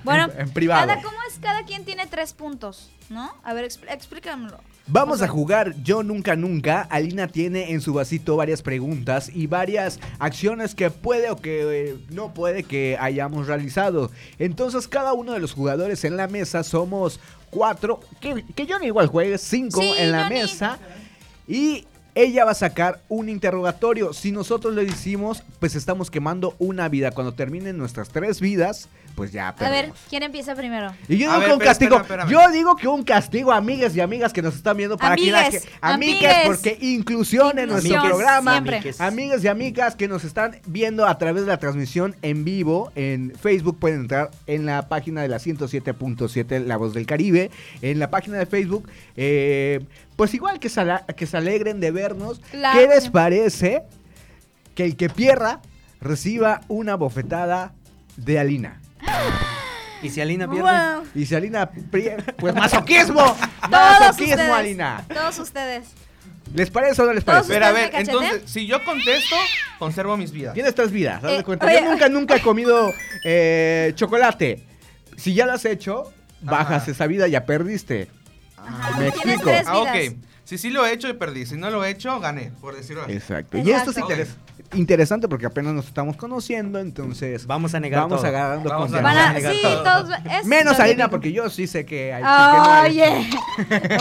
[0.03, 0.87] bueno, En- en privado.
[0.87, 1.39] Cada, ¿cómo es?
[1.39, 3.31] Cada quien tiene tres puntos, ¿no?
[3.43, 4.59] A ver, expl- explícamelo.
[4.87, 6.81] Vamos a jugar Yo Nunca Nunca.
[6.89, 11.95] Alina tiene en su vasito varias preguntas y varias acciones que puede o que eh,
[12.09, 14.11] no puede que hayamos realizado.
[14.39, 17.19] Entonces cada uno de los jugadores en la mesa somos
[17.51, 20.35] cuatro, que, que Johnny igual juegue, cinco Sí, en la Johnny.
[20.35, 20.79] mesa.
[21.47, 24.11] Y ella va a sacar un interrogatorio.
[24.13, 27.11] Si nosotros le decimos, pues estamos quemando una vida.
[27.11, 29.87] Cuando terminen nuestras tres vidas, pues ya A perdemos.
[29.93, 30.93] ver, ¿quién empieza primero?
[31.07, 31.95] Y yo A digo ver, que un espera, castigo.
[31.97, 32.27] espera.
[32.27, 35.39] Yo digo que un castigo, amigas y amigas que nos están viendo para que la
[35.45, 36.47] Amigues, que- amigues, amigues.
[36.47, 38.51] porque inclusión, en nuestro programa.
[38.53, 38.75] siempre.
[38.77, 39.01] Amigues.
[39.01, 43.33] Amigas y amigas que nos están viendo a través de la transmisión en vivo en
[43.41, 47.51] Facebook, pueden entrar en la página de la 107.7 La Voz del Caribe.
[47.81, 49.81] En la página de Facebook, eh,
[50.15, 52.39] pues igual que se, que se alegren de vernos.
[52.51, 52.79] Claro.
[52.79, 53.83] ¿Qué les parece
[54.75, 55.61] que el que pierda
[55.99, 57.73] reciba una bofetada
[58.17, 58.81] de Alina?
[60.03, 60.63] ¿Y si Alina pierde?
[60.71, 61.03] Wow.
[61.13, 61.69] Y si Alina
[62.37, 63.21] pues masoquismo.
[63.61, 64.51] Todos Masoquismo, ustedes.
[64.51, 65.05] Alina.
[65.13, 65.87] Todos ustedes.
[66.55, 67.53] ¿Les parece o no les parece?
[67.53, 69.35] Pero a ¿Ustedes ver, entonces, si yo contesto,
[69.79, 70.53] conservo mis vidas.
[70.53, 71.65] Tienes tres vidas, Eh, cuenta.
[71.65, 72.91] oye, Yo nunca, nunca he comido
[73.23, 74.63] eh, chocolate.
[75.15, 76.91] Si ya lo has hecho, bajas Ajá.
[76.91, 78.09] esa vida, ya perdiste.
[78.67, 79.43] Ajá, ¿Me tienes explico?
[79.43, 80.15] tres Ah, ok.
[80.43, 81.45] Si sí lo he hecho y perdí.
[81.45, 83.13] Si no lo he hecho, gané, por decirlo así.
[83.13, 83.57] Exacto.
[83.57, 84.35] Y esto es interes-
[84.73, 88.27] interesante porque apenas nos estamos conociendo, entonces Vamos a negar vamos todo.
[88.27, 89.21] agarrando Vamos a- confianza.
[89.21, 89.83] Van a, negar sí, todo.
[89.83, 90.09] todos.
[90.39, 91.09] es Menos Alina típico.
[91.11, 92.21] porque yo sí sé que hay.
[92.21, 92.91] que no hay.
[93.01, 93.29] Oye,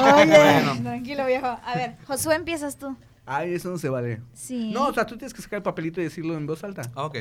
[0.02, 0.76] oye, Bueno.
[0.82, 1.46] tranquilo viejo.
[1.46, 2.96] A ver, Josué, empiezas tú.
[3.26, 4.20] Ay, eso no se vale.
[4.34, 4.72] Sí.
[4.72, 6.82] No, o sea, tú tienes que sacar el papelito y decirlo en voz alta.
[6.96, 7.18] Ah, Ok.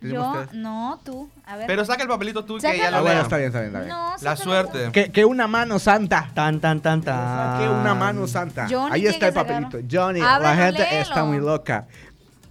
[0.00, 1.28] Yo, no, tú.
[1.44, 1.66] A ver.
[1.66, 2.78] Pero saca el papelito tú que Sácalo.
[2.82, 3.22] ya Ah, lo bueno, lea.
[3.22, 3.88] está bien, está bien, está bien.
[3.96, 4.36] no, La sácalo.
[4.44, 4.92] suerte.
[4.92, 6.30] Que, que una mano santa.
[6.34, 7.58] Tan, tan, tan, tan.
[7.60, 8.68] Que una mano santa.
[8.70, 9.66] Johnny Ahí está el que sacarlo.
[9.68, 9.88] papelito.
[10.00, 11.02] Johnny, Ábrelo, la gente léelo.
[11.02, 11.86] está muy loca.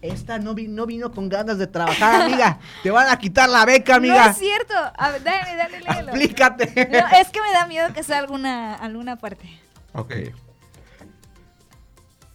[0.01, 2.59] Esta no, vi- no vino con ganas de trabajar, amiga.
[2.83, 4.27] Te van a quitar la beca, No amiga.
[4.27, 4.73] es cierto.
[4.97, 6.09] A ver, dale, dale, léelo.
[6.09, 6.89] Explícate.
[6.91, 9.49] No, es que me da miedo que sea alguna, alguna parte.
[9.93, 10.13] Ok.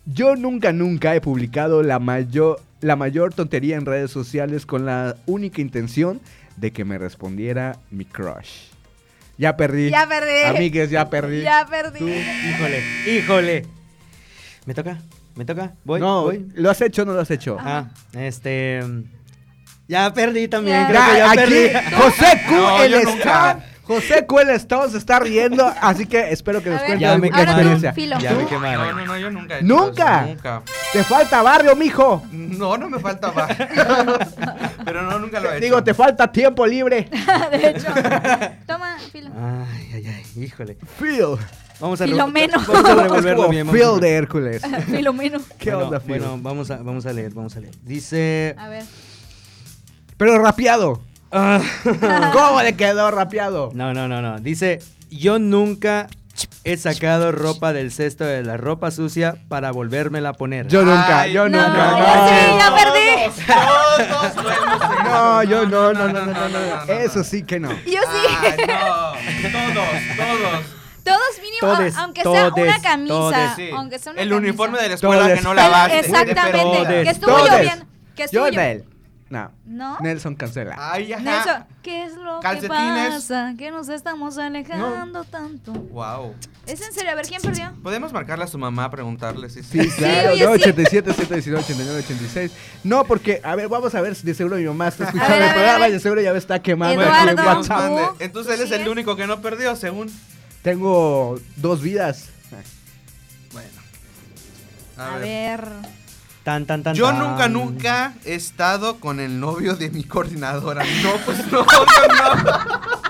[0.06, 5.16] Yo nunca, nunca he publicado la mayor, la mayor tontería en redes sociales con la
[5.26, 6.20] única intención
[6.56, 8.50] de que me respondiera mi crush.
[9.38, 9.88] Ya perdí.
[9.90, 10.42] Ya perdí.
[10.44, 11.40] Amigues, ya perdí.
[11.42, 11.98] Ya perdí.
[12.00, 12.08] Tú.
[12.08, 13.66] Híjole, híjole.
[14.66, 14.98] ¿Me toca?
[15.34, 15.72] ¿Me toca?
[15.84, 16.00] ¿Voy?
[16.00, 16.46] no, ¿Voy?
[16.54, 17.56] ¿lo has hecho o no lo has hecho?
[17.58, 18.80] Ah, este...
[19.88, 20.88] Ya perdí también, Ya.
[20.88, 21.40] creo Ya, que ya aquí,
[21.80, 21.96] perdí.
[21.96, 23.64] José Q, No, el nunca.
[23.84, 27.92] José Estado se está riendo, así que espero que nos cuente Ya me experiencia.
[28.20, 28.96] Ya me No, quemaron.
[28.96, 30.20] no, no, yo nunca he hecho ¿Nunca?
[30.24, 30.62] eso, Nunca.
[30.92, 32.22] Te falta barrio, mijo.
[32.30, 33.50] No, no me falta más.
[34.84, 35.64] Pero no, nunca lo he hecho.
[35.64, 37.08] Digo, te falta tiempo libre.
[37.50, 37.88] de hecho.
[38.66, 39.30] Toma, filo.
[39.36, 40.76] Ay, ay, ay, híjole.
[40.98, 41.36] Phil.
[41.80, 42.58] Vamos a, Filomeno.
[42.66, 43.66] vamos a revolverlo bien.
[43.66, 44.62] vamos a- Phil de Hércules.
[44.86, 45.40] Filomeno.
[45.58, 46.18] ¿Qué bueno, onda, Phil?
[46.20, 47.74] Bueno, vamos a, vamos a leer, vamos a leer.
[47.82, 48.54] Dice...
[48.58, 48.84] A ver.
[50.16, 51.02] Pero rapeado.
[51.32, 51.60] Ah,
[52.32, 53.70] ¿Cómo le quedó rapeado?
[53.74, 54.38] no, no, no, no.
[54.40, 56.08] Dice, yo nunca
[56.64, 60.68] he sacado ropa del cesto de la ropa sucia para volvérmela a poner.
[60.68, 61.98] Yo nunca, Ay, yo no, nunca.
[61.98, 63.42] yo sí, ya perdí.
[63.46, 65.04] Todos, todos lo hemos hecho.
[65.04, 67.70] No, yo no, no, no, no, no, no, no, Eso sí que no.
[67.70, 68.36] Yo sí.
[68.40, 69.52] Ay, no.
[69.74, 70.64] Todos, todos.
[71.04, 73.50] Todos mínimo, Todes, aunque sea una todes, camisa, todes.
[73.56, 73.70] Sí.
[73.74, 74.48] aunque sea una El camisa.
[74.48, 75.38] uniforme de la escuela Todes.
[75.38, 75.98] que no lavaste.
[75.98, 77.86] Exactamente, Todes, que estuvo lloviendo.
[78.14, 78.84] Que estuvo lloviendo.
[79.32, 79.50] No.
[79.64, 79.98] ¿No?
[80.00, 80.76] Nelson cancela.
[80.78, 81.22] Ay, ajá.
[81.22, 83.04] Nelson, ¿qué es lo Calcetines.
[83.06, 83.54] que pasa?
[83.56, 85.72] Que nos estamos alejando tanto.
[85.72, 86.34] Wow.
[86.66, 87.12] ¿Es en serio?
[87.12, 87.72] A ver, ¿quién perdió?
[87.82, 90.60] ¿Podemos marcarle a su mamá, preguntarle si Sí, Sí, claro, oye, no, sí.
[90.60, 92.52] 87, 119, 89, 86.
[92.84, 95.38] No, porque, a ver, vamos a ver si de seguro mi mamá está escuchando A
[95.38, 95.90] ver, a el ver, a programa ver.
[95.90, 97.30] y de seguro ya me está quemando Eduardo.
[97.30, 98.20] aquí en WhatsApp.
[98.20, 100.12] Entonces él es ¿Sí el único que no perdió, según.
[100.60, 102.28] Tengo dos vidas.
[103.50, 103.68] Bueno.
[104.98, 105.64] A ver.
[106.44, 107.18] Tan, tan, tan, Yo tan.
[107.20, 110.82] nunca, nunca he estado con el novio de mi coordinadora.
[111.02, 113.02] No, pues no, no, no.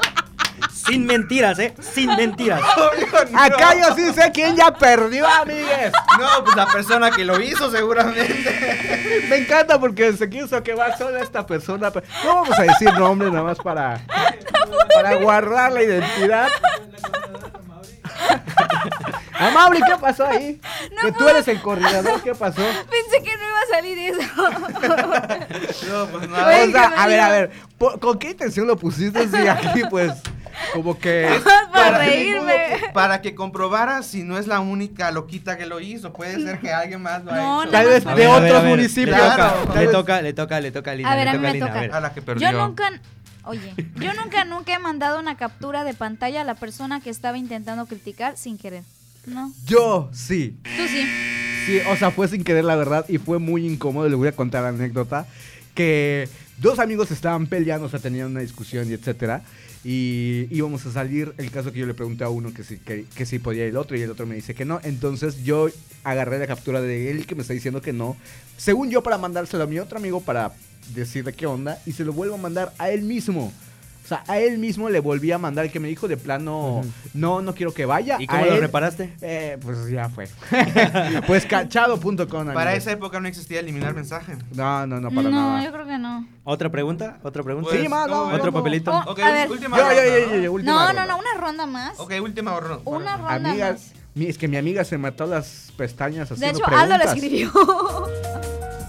[0.70, 1.74] Sin mentiras, ¿eh?
[1.80, 2.60] Sin mentiras.
[2.76, 3.40] Obvio, no.
[3.40, 5.92] Acá yo sí sé quién ya perdió, amigues.
[6.18, 9.24] No, pues la persona que lo hizo seguramente.
[9.30, 11.90] Me encanta porque se quiso que va sola esta persona.
[12.24, 14.00] No vamos a decir nombre nada más para,
[14.92, 16.48] para guardar la identidad.
[19.46, 20.60] A Mauri, ¿qué pasó ahí?
[20.96, 22.62] No que tú eres el coordinador, ¿qué pasó?
[22.90, 24.20] Pensé que no iba a salir eso.
[25.92, 26.44] No, pues O nada.
[26.44, 29.82] Güey, sea, que a ver, a ver, ¿por- ¿con qué intención lo pusiste si aquí,
[29.90, 30.12] pues,
[30.72, 31.40] como que...
[31.72, 32.80] Para reírme.
[32.92, 36.12] Para que comprobara si no es la única loquita que lo hizo.
[36.12, 37.72] Puede ser que alguien más lo No, ha hecho.
[37.72, 39.16] Tal vez de otros municipios.
[39.74, 41.12] Le toca, le toca, le toca a Lina.
[41.12, 41.80] A ver, le a mí me toca.
[41.96, 42.50] A la que perdió.
[42.50, 42.90] Yo nunca,
[43.44, 47.38] oye, yo nunca, nunca he mandado una captura de pantalla a la persona que estaba
[47.38, 48.84] intentando criticar sin querer.
[49.26, 50.56] No, Yo, sí.
[50.62, 51.06] tú sí.
[51.66, 54.08] Sí, o sea, fue sin querer la verdad y fue muy incómodo.
[54.08, 55.26] Les voy a contar la anécdota.
[55.74, 59.42] Que dos amigos estaban peleando, o sea, tenían una discusión y etcétera.
[59.84, 61.34] Y íbamos a salir.
[61.38, 63.76] El caso que yo le pregunté a uno que sí, que, que sí podía el
[63.76, 64.80] otro, y el otro me dice que no.
[64.82, 65.68] Entonces yo
[66.04, 68.16] agarré la captura de él que me está diciendo que no.
[68.56, 70.52] Según yo, para mandárselo a mi otro amigo para
[70.94, 71.80] decirle qué onda.
[71.86, 73.52] Y se lo vuelvo a mandar a él mismo.
[74.12, 76.82] O sea, a él mismo le volví a mandar el que me dijo de plano,
[77.14, 78.16] no, no quiero que vaya.
[78.20, 79.14] ¿Y A cómo lo él- reparaste?
[79.22, 80.28] eh, pues ya fue.
[81.26, 82.52] pues cachado.com.
[82.52, 84.36] Para esa época no existía eliminar mensaje.
[84.54, 85.64] No, no, no, para No, nada.
[85.64, 86.26] yo creo que no.
[86.44, 87.18] ¿Otra pregunta?
[87.22, 87.70] ¿Otra pregunta?
[87.70, 88.34] Pues, Sí, más, ¿cómo no?
[88.36, 88.52] ¿Otro no.
[88.52, 88.90] papelito?
[88.92, 89.50] Oh, Ok, a ver.
[89.50, 90.34] última Yo, ronda, yo, yo, ¿no?
[90.36, 91.06] yo, yo, última No, no, ronda.
[91.06, 91.98] no, una ronda más.
[92.00, 92.80] Ok, última ronda.
[92.84, 93.92] Una ronda más.
[94.14, 97.14] es que mi amiga se mató las pestañas De haciendo hecho, Aldo la preguntas.
[97.16, 97.50] escribió.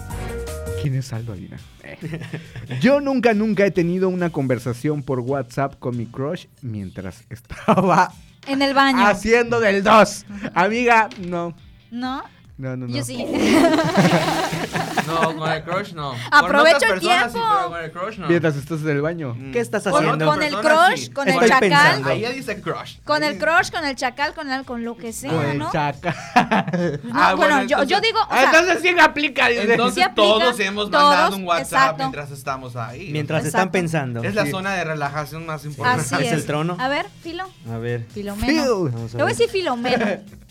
[0.84, 1.58] ¿Quién es Aldo, Alina?
[1.84, 1.98] Eh.
[2.82, 8.14] Yo nunca, nunca he tenido una conversación por WhatsApp con mi crush mientras estaba
[8.48, 9.06] en el baño.
[9.06, 10.26] haciendo del 2.
[10.54, 11.56] Amiga, no.
[11.90, 12.22] ¿No?
[12.58, 12.94] No, no, no.
[12.94, 13.26] Yo sí.
[15.08, 16.14] No, con el crush no.
[16.32, 17.54] Aprovecho con otras el personas sí, tiempo.
[17.58, 18.28] pero con el crush no.
[18.28, 19.34] Mientras estás en el baño.
[19.36, 19.52] Mm.
[19.52, 20.26] ¿Qué estás Con, haciendo?
[20.26, 21.10] con el crush, sí.
[21.12, 21.70] con Estoy el chacal.
[21.70, 22.10] pensando.
[22.10, 22.98] Ahí ya dice crush.
[23.04, 25.58] Con Ahí el crush, con el chacal, con el, con lo que sea, Con el
[25.58, 25.72] ¿no?
[25.72, 26.16] chaca.
[27.04, 29.48] No, Ah, bueno, bueno, yo, yo entonces- digo, o Ah, sea, entonces sí aplica.
[29.48, 29.72] dice.
[29.72, 31.98] Entonces Sí aplica, todos hemos todos, mandado un WhatsApp exacto.
[32.04, 33.10] mientras estamos ahí.
[33.12, 33.58] Mientras Exacto.
[33.58, 34.24] están pensando.
[34.24, 34.52] Es la Sí.
[34.52, 36.02] zona de relajación más importante.
[36.16, 36.40] así ¿Es es.
[36.40, 36.78] el trono?
[36.80, 37.46] A ver, Filo.
[37.72, 38.06] A ver.
[38.14, 38.90] Filomeno.
[38.90, 40.06] Le voy a decir Filomeno.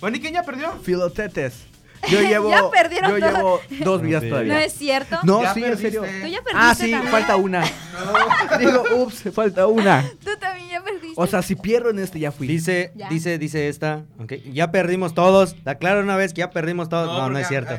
[0.00, 0.72] Bueno, ¿y quién ya perdió?
[0.82, 1.66] Filotetes.
[2.08, 4.54] Yo llevo, Ya perdieron yo llevo dos vidas todavía.
[4.54, 5.18] ¿No es cierto?
[5.24, 6.02] No, Ya sí, en serio.
[6.02, 6.22] perdiste.
[6.26, 7.10] Tú ya perdiste Ah, sí, también.
[7.12, 7.62] falta una.
[8.58, 10.04] Digo, ups, falta una.
[10.24, 11.14] Tú también ya perdiste.
[11.16, 12.46] O sea, si pierdo en este ya fui.
[12.46, 13.08] Dice, Ya.
[13.08, 14.02] dice, dice esta.
[14.18, 15.56] ok, Ya perdimos todos.
[15.64, 17.06] Aclaro una vez que ya perdimos todos.
[17.08, 17.78] No, No, no, porque- es cierto.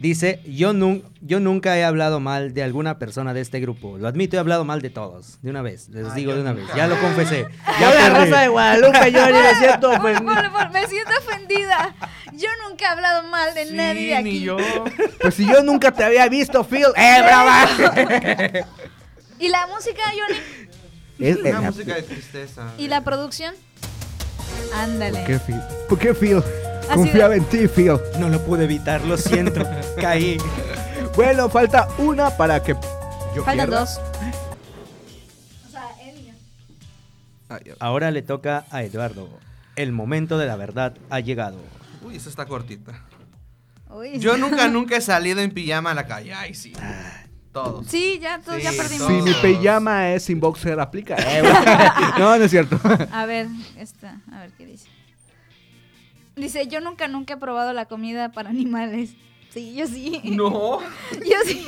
[0.00, 3.98] Dice, yo, nun- yo nunca he hablado mal de alguna persona de este grupo.
[3.98, 5.42] Lo admito, he hablado mal de todos.
[5.42, 5.88] De una vez.
[5.88, 6.66] Les Ah, digo de una nunca.
[6.68, 6.76] vez.
[6.76, 7.46] Ya lo confesé.
[7.80, 11.96] Ya la raza de Guadalupe, yo ni me siento por- me siento ofendida.
[12.34, 14.24] Yo nunca he hablado mal de Sí, nadie de aquí.
[14.30, 14.56] ni yo.
[15.20, 16.86] Pues si yo nunca te había visto, Phil.
[16.96, 17.68] ¡Eh, brava!
[19.40, 20.40] ¿Y la música, Johnny?
[21.18, 22.72] Es- Una eh, música de tristeza.
[22.78, 23.52] ¿Y la producción?
[24.74, 25.18] Ándale.
[25.18, 25.60] ¿Por qué, Phil?
[25.88, 26.42] ¿Por qué, Phil?
[26.94, 27.92] Confiaba de- en ti, Phil.
[28.18, 29.62] No lo pude evitar, lo siento.
[30.00, 30.38] Caí.
[31.16, 32.74] Bueno, falta una para que
[33.34, 33.80] yo Faltan pierda.
[33.80, 34.00] dos.
[35.66, 36.26] O sea, él y
[37.66, 37.74] yo.
[37.80, 39.28] Ahora le toca a Eduardo.
[39.76, 41.58] El momento de la verdad ha llegado.
[42.02, 42.92] Uy, esa está cortita.
[43.90, 46.32] Uy, Yo nunca, nunca he salido en pijama a la calle.
[46.34, 46.72] Ay, sí.
[47.52, 47.86] Todos.
[47.86, 49.08] Sí, ya, todos ya perdimos.
[49.08, 51.16] Si mi pijama es sin boxer, aplica.
[51.16, 51.60] Eh, bueno.
[52.18, 52.78] no, no es cierto.
[53.12, 53.46] A ver,
[53.78, 54.88] esta, a ver qué dice.
[56.38, 59.10] Dice, yo nunca, nunca he probado la comida para animales.
[59.50, 60.20] Sí, yo sí.
[60.24, 60.78] No.
[61.24, 61.64] Yo sí.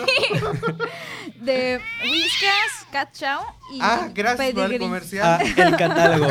[1.40, 3.40] De Whiskas, Cat Chow
[3.72, 5.40] y Ah, gracias por el comercial.
[5.40, 6.30] Ah, el catálogo.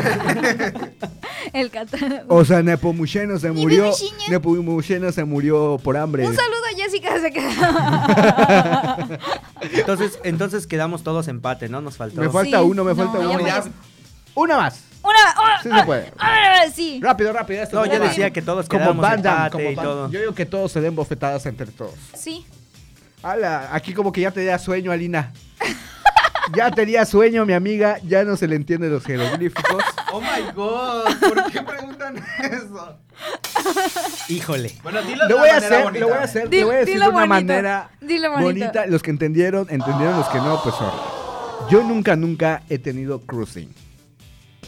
[1.52, 2.32] El catálogo.
[2.36, 3.90] O sea, Nepomuceno se murió.
[4.28, 6.24] Nepomuceno se murió por hambre.
[6.26, 9.08] Un saludo a Jessica se queda.
[9.72, 11.80] Entonces, entonces quedamos todos empate, ¿no?
[11.80, 12.20] Nos faltó.
[12.20, 13.72] Me falta Sí, uno, me no, falta uno.
[14.34, 14.89] Una más.
[15.10, 16.12] Una, una, Sí se puede.
[16.74, 17.00] sí.
[17.02, 17.62] Rápido, rápido.
[17.62, 20.10] esto No, como- decía que todos como quedamos empate como y Van- todo.
[20.10, 21.94] Yo digo que todos se den bofetadas entre todos.
[22.16, 22.46] Sí.
[23.22, 25.32] Ala, aquí como que ya te da sueño, Alina.
[26.56, 27.98] ya tenía sueño, mi amiga.
[28.06, 29.82] Ya no se le entiende los jeroglíficos.
[30.12, 31.04] Oh my god.
[31.20, 32.98] ¿Por qué preguntan eso?
[34.28, 34.72] Híjole.
[34.82, 36.00] Bueno, dilo de Lo una voy a manera hacer, bonita.
[36.00, 38.30] lo voy a hacer, Dil- lo voy a decir dilo de una bonito, manera dilo
[38.32, 38.80] bonito.
[38.88, 40.16] Los que entendieron, entendieron.
[40.18, 40.96] Los que no, pues sorry.
[41.70, 43.72] Yo nunca, nunca he tenido cruising.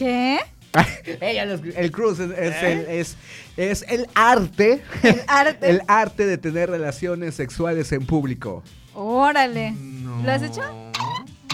[0.03, 0.39] ¿Qué?
[1.21, 3.17] Ella los- el cruise es, es el, es,
[3.57, 4.81] es el arte.
[5.03, 5.69] El arte.
[5.69, 8.63] el arte de tener relaciones sexuales en público.
[8.93, 9.71] Órale.
[9.71, 10.21] No.
[10.23, 10.61] ¿Lo has hecho?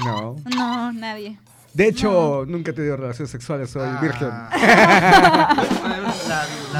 [0.04, 0.36] No.
[0.56, 1.38] No, nadie.
[1.74, 4.00] De hecho, nunca he tenido relaciones sexuales, soy Ah.
[4.02, 4.30] virgen.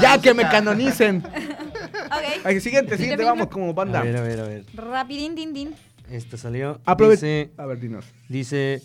[0.02, 1.18] Ya que me canonicen.
[1.24, 2.40] Ok.
[2.44, 4.02] Ay, siguiente, siguiente, vamos como A banda.
[4.02, 4.64] ver, a ver, a ver.
[4.74, 5.74] Rapidín, din, din.
[6.10, 6.80] Esto salió.
[6.98, 8.04] Dice, A ver, dinos.
[8.28, 8.82] dice.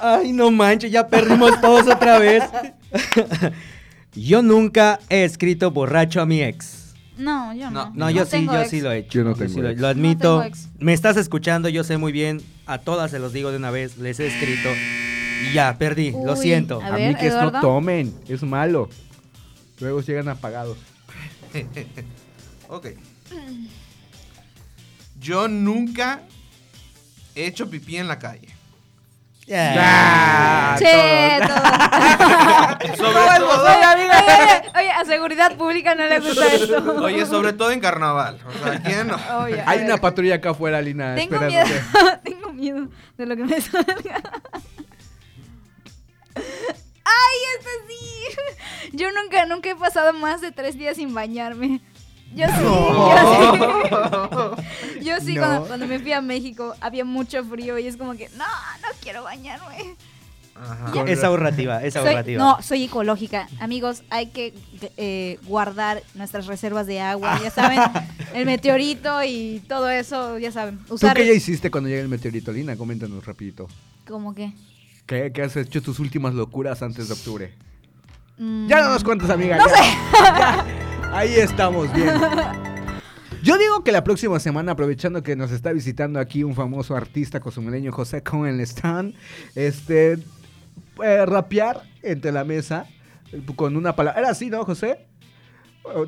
[0.00, 2.42] Ay, no manches, ya perdimos todos otra vez.
[4.14, 6.94] Yo nunca he escrito borracho a mi ex.
[7.16, 7.86] No, yo no.
[7.86, 7.92] No.
[7.94, 8.70] No, yo sí, yo ex.
[8.70, 9.20] sí lo he hecho.
[9.20, 9.80] Yo no tengo lo, ex.
[9.80, 10.40] lo admito.
[10.40, 10.68] tengo ex.
[10.78, 12.42] Me estás escuchando, yo sé muy bien.
[12.66, 14.68] A todas se los digo de una vez, les he escrito.
[15.44, 16.80] Y ya, perdí, lo siento.
[16.82, 17.52] A mí que Eduardo.
[17.52, 18.88] no tomen, es malo.
[19.80, 20.78] Luego llegan apagados.
[22.68, 22.88] ok.
[25.20, 26.22] Yo nunca
[27.34, 28.48] he hecho pipí en la calle.
[29.46, 31.48] Ya, Sí, todo.
[31.48, 32.96] todo.
[32.96, 36.96] Sobre todo- Oye, oye, oye, a seguridad pública no le gusta esto.
[37.02, 38.38] Oye, sobre todo en carnaval.
[38.46, 39.14] O sea, ¿quién no?
[39.16, 41.66] A Hay una patrulla acá afuera, Lina, Tengo miedo,
[42.24, 42.88] tengo miedo
[43.18, 44.22] de lo que me salga.
[46.34, 48.92] ¡Ay, este sí!
[48.96, 51.80] Yo nunca, nunca he pasado más de tres días sin bañarme.
[52.34, 54.56] Yo sí, yo
[54.98, 55.04] sí.
[55.04, 55.40] Yo sí, No.
[55.46, 58.88] cuando, cuando me fui a México había mucho frío y es como que, no, no
[59.02, 59.96] quiero bañarme.
[60.54, 60.92] Ajá.
[61.06, 62.38] Es ahorrativa, es Soy- ahorrativa.
[62.44, 63.48] no, soy ecológica.
[63.58, 64.54] Amigos, hay que
[64.98, 67.80] eh, guardar nuestras reservas de agua, ya saben,
[68.34, 70.78] el meteorito y todo eso, ya saben.
[70.86, 72.76] ¿Tú Usar qué ya hiciste cuando llegue el meteorito, Lina?
[72.76, 73.66] Coméntanos rapidito.
[74.36, 74.52] que
[75.06, 77.54] ¿Qué, qué has hecho tus últimas locuras antes de octubre?
[78.38, 79.56] mm, Ya no nos cuentes, amiga.
[79.56, 79.74] No ya.
[79.74, 79.82] sé.
[80.22, 80.64] Ya.
[81.12, 82.08] Ahí estamos, bien.
[83.42, 87.40] Yo digo que la próxima semana, aprovechando que nos está visitando aquí un famoso artista
[87.40, 89.12] cosumeleño, José Cohen Stan,
[89.54, 90.12] este,
[91.02, 92.86] eh, rapear entre la mesa
[93.32, 94.20] eh, con una palabra.
[94.20, 95.06] Era así, ¿no, José?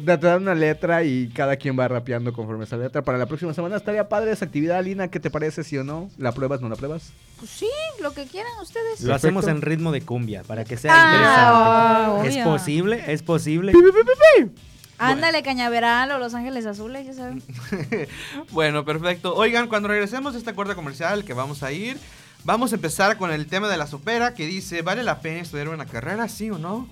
[0.06, 3.02] Te dan una letra y cada quien va rapeando conforme a esa letra.
[3.02, 5.08] Para la próxima semana estaría padre esa actividad, Lina.
[5.08, 6.08] ¿Qué te parece, sí o no?
[6.16, 7.12] ¿La pruebas, no la pruebas?
[7.40, 7.68] Pues sí,
[8.00, 9.00] lo que quieran ustedes.
[9.02, 12.38] Lo hacemos en ritmo de cumbia para que sea Ah, interesante.
[12.38, 13.04] ¿Es posible?
[13.08, 13.72] ¿Es posible?
[15.12, 17.42] Ándale, Cañaveral o Los Ángeles Azules, ya saben.
[18.50, 19.34] Bueno, perfecto.
[19.34, 21.98] Oigan, cuando regresemos de esta cuerda comercial que vamos a ir,
[22.44, 25.68] vamos a empezar con el tema de la sopera que dice, ¿vale la pena estudiar
[25.68, 26.88] una carrera, sí o no?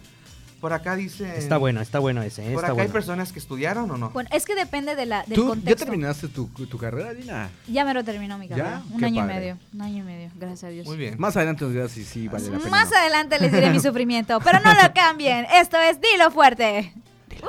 [0.60, 1.36] Por acá dice...
[1.36, 2.42] Está bueno, está bueno ese.
[2.52, 4.10] Por Está acá hay personas que estudiaron o no.
[4.10, 5.84] Bueno, es que depende de la, del ¿Tú ya contexto.
[5.86, 7.50] terminaste tu, tu carrera, Lina?
[7.66, 8.56] Ya me lo terminó mi ¿Ya?
[8.56, 8.82] carrera.
[8.92, 9.34] Un Qué año padre.
[9.34, 9.58] y medio.
[9.74, 10.86] Un año y medio, gracias a Dios.
[10.86, 11.16] Muy bien.
[11.18, 12.70] Más adelante nos dirás si sí vale la pena.
[12.70, 12.96] Más no.
[12.96, 15.46] adelante les diré mi sufrimiento, pero no lo cambien.
[15.52, 16.92] Esto es Dilo Fuerte.
[17.42, 17.48] ¡Woo!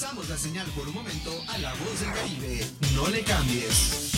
[0.00, 2.66] Regresamos la señal por un momento a la voz del Caribe.
[2.94, 4.12] No le cambies.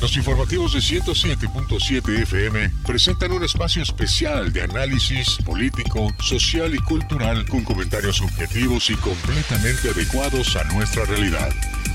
[0.00, 7.46] Los informativos de 107.7 FM presentan un espacio especial de análisis político, social y cultural
[7.46, 11.50] con comentarios objetivos y completamente adecuados a nuestra realidad.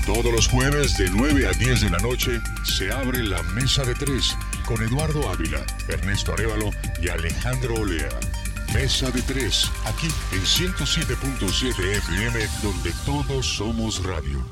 [0.06, 3.96] Todos los jueves de 9 a 10 de la noche se abre la mesa de
[3.96, 4.36] tres
[4.66, 8.08] con Eduardo Ávila, Ernesto Arevalo y Alejandro Olea.
[8.74, 14.44] Mesa de tres, aquí en 107.7 FM, donde todos somos radio.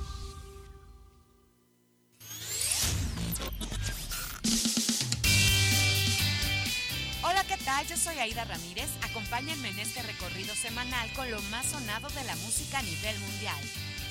[7.22, 7.84] Hola, ¿qué tal?
[7.88, 8.88] Yo soy Aida Ramírez.
[9.02, 13.60] Acompáñenme en este recorrido semanal con lo más sonado de la música a nivel mundial.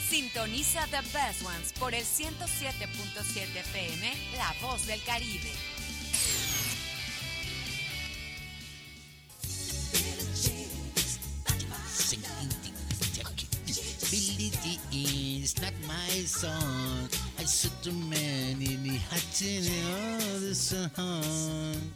[0.10, 5.52] Sintoniza The Best Ones por el 107.7 FM, La Voz del Caribe.
[14.66, 17.33] It's not my song.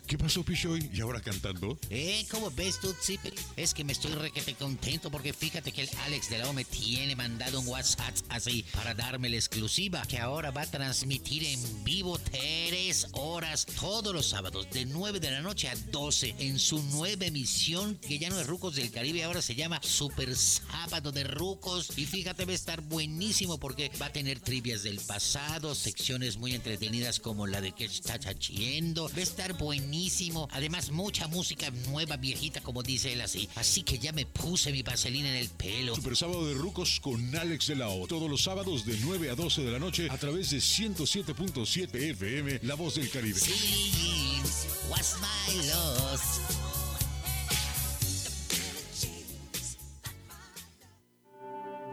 [0.06, 0.90] ¿Qué pasó, Pichoy?
[0.94, 1.78] ¿Y ahora cantando?
[1.90, 3.34] Eh, ¿cómo ves tú, Zipper?
[3.56, 6.66] Es que me estoy requete contento porque fíjate que el Alex de la O me
[6.66, 11.84] tiene mandado un WhatsApp así para darme la exclusiva que ahora va a transmitir en
[11.84, 16.82] vivo tres horas todos los sábados de 9 de la noche a 12 en su
[16.84, 21.24] nueva emisión que ya no es Rucos del Caribe, ahora se llama Super Sábado de
[21.24, 25.37] Rucos y fíjate va a estar buenísimo porque va a tener trivias del pasado,
[25.76, 31.28] secciones muy entretenidas como la de que está chachiendo, va a estar buenísimo, además mucha
[31.28, 35.36] música nueva, viejita como dice él así, así que ya me puse mi vaselina en
[35.36, 35.96] el pelo.
[35.96, 38.08] Super Sábado de Rucos con Alex de la O.
[38.08, 42.60] Todos los sábados de 9 a 12 de la noche a través de 107.7 FM,
[42.64, 43.40] La Voz del Caribe.
[43.40, 44.42] Sí,
[44.90, 46.42] what's my loss?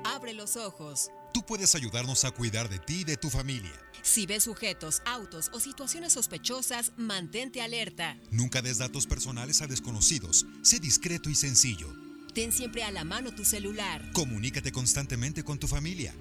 [0.05, 1.11] Abre los ojos.
[1.35, 3.73] Tú puedes ayudarnos a cuidar de ti y de tu familia.
[4.03, 8.17] Si ves sujetos, autos o situaciones sospechosas, mantente alerta.
[8.31, 10.47] Nunca des datos personales a desconocidos.
[10.63, 11.93] Sé discreto y sencillo.
[12.35, 14.13] Ten siempre a la mano tu celular.
[14.13, 16.15] Comunícate constantemente con tu familia.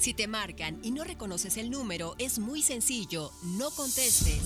[0.00, 3.30] Si te marcan y no reconoces el número, es muy sencillo.
[3.44, 4.40] No contestes.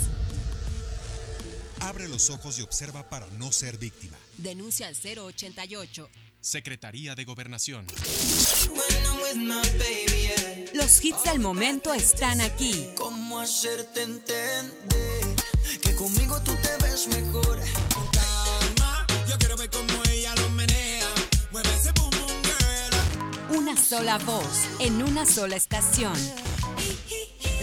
[1.81, 4.19] Abre los ojos y observa para no ser víctima.
[4.37, 6.11] Denuncia al 088.
[6.43, 7.87] Secretaría de Gobernación.
[10.75, 12.89] Los hits del momento están aquí.
[12.97, 15.37] ¿Cómo hacerte entender
[15.81, 17.61] que conmigo tú te ves mejor?
[17.95, 21.09] Con calma, yo quiero ver cómo ella lo menea.
[21.53, 23.57] Mueve ese boom boom girl.
[23.59, 26.19] Una sola voz en una sola estación.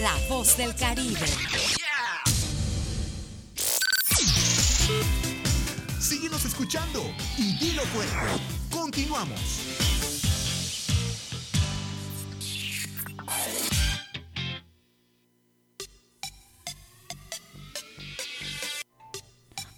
[0.00, 1.26] La voz del Caribe.
[6.00, 7.04] Síguenos escuchando
[7.36, 8.59] y dilo fuerte.
[8.80, 9.38] Continuamos.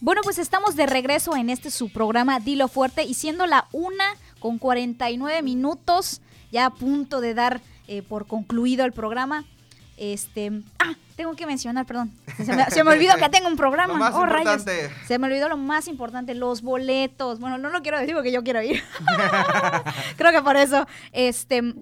[0.01, 4.05] Bueno, pues estamos de regreso en este su programa Dilo Fuerte y siendo la una
[4.39, 6.21] con 49 minutos,
[6.53, 9.45] ya a punto de dar eh, por concluido el programa.
[9.97, 12.13] Este, ah, tengo que mencionar, perdón.
[12.37, 13.95] Se me, se me olvidó que tengo un programa.
[13.95, 14.65] Lo más Oh, rayos.
[15.07, 17.41] Se me olvidó lo más importante, los boletos.
[17.41, 18.83] Bueno, no lo quiero decir porque yo quiero ir.
[20.17, 20.87] Creo que por eso.
[21.13, 21.75] Este,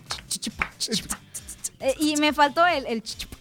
[1.81, 3.33] Eh, y me faltó el, el chichup.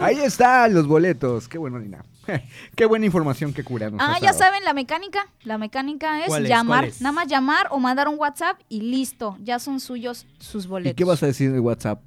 [0.00, 1.48] Ahí están los boletos.
[1.48, 2.04] Qué bueno, Nina.
[2.76, 3.90] Qué buena información que cura.
[3.90, 4.38] nos Ah, ya dado.
[4.38, 5.26] saben, la mecánica.
[5.42, 6.90] La mecánica es llamar.
[7.00, 9.36] Nada más llamar o mandar un WhatsApp y listo.
[9.40, 10.96] Ya son suyos sus ¿Y boletos.
[10.96, 12.00] qué vas a decir en el WhatsApp?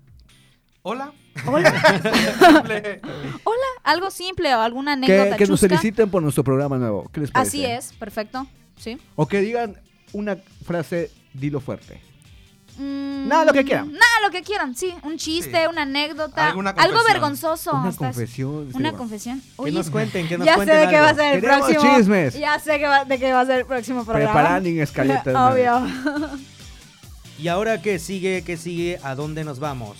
[0.83, 1.11] Hola.
[1.47, 1.73] Hola.
[3.43, 7.09] Hola, algo simple o alguna anécdota que nos feliciten por nuestro programa nuevo.
[7.11, 7.49] ¿Qué les parece?
[7.57, 8.47] Así es, perfecto.
[8.77, 8.97] Sí.
[9.15, 9.75] O que digan
[10.13, 11.99] una frase, dilo fuerte.
[12.77, 13.91] Mm, Nada, lo que quieran.
[13.91, 14.93] Nada, lo que quieran, sí.
[15.03, 16.49] Un chiste, una anécdota.
[16.49, 17.71] Algo vergonzoso.
[17.73, 19.41] Una confesión, Una confesión.
[19.63, 21.69] Que nos cuenten, que nos ya cuenten sé de qué va a ser el Queremos
[21.69, 21.95] próximo.
[21.97, 22.33] chismes.
[22.39, 24.31] Ya sé que va- de qué va a ser el próximo programa.
[24.33, 25.81] Preparando en escaleta Obvio.
[27.39, 28.43] ¿Y ahora qué sigue?
[28.45, 28.99] ¿Qué sigue?
[29.03, 29.97] ¿A dónde nos vamos?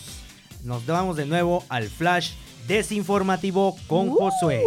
[0.64, 2.32] Nos vamos de nuevo al flash
[2.68, 4.16] desinformativo con Uh.
[4.16, 4.64] Josué.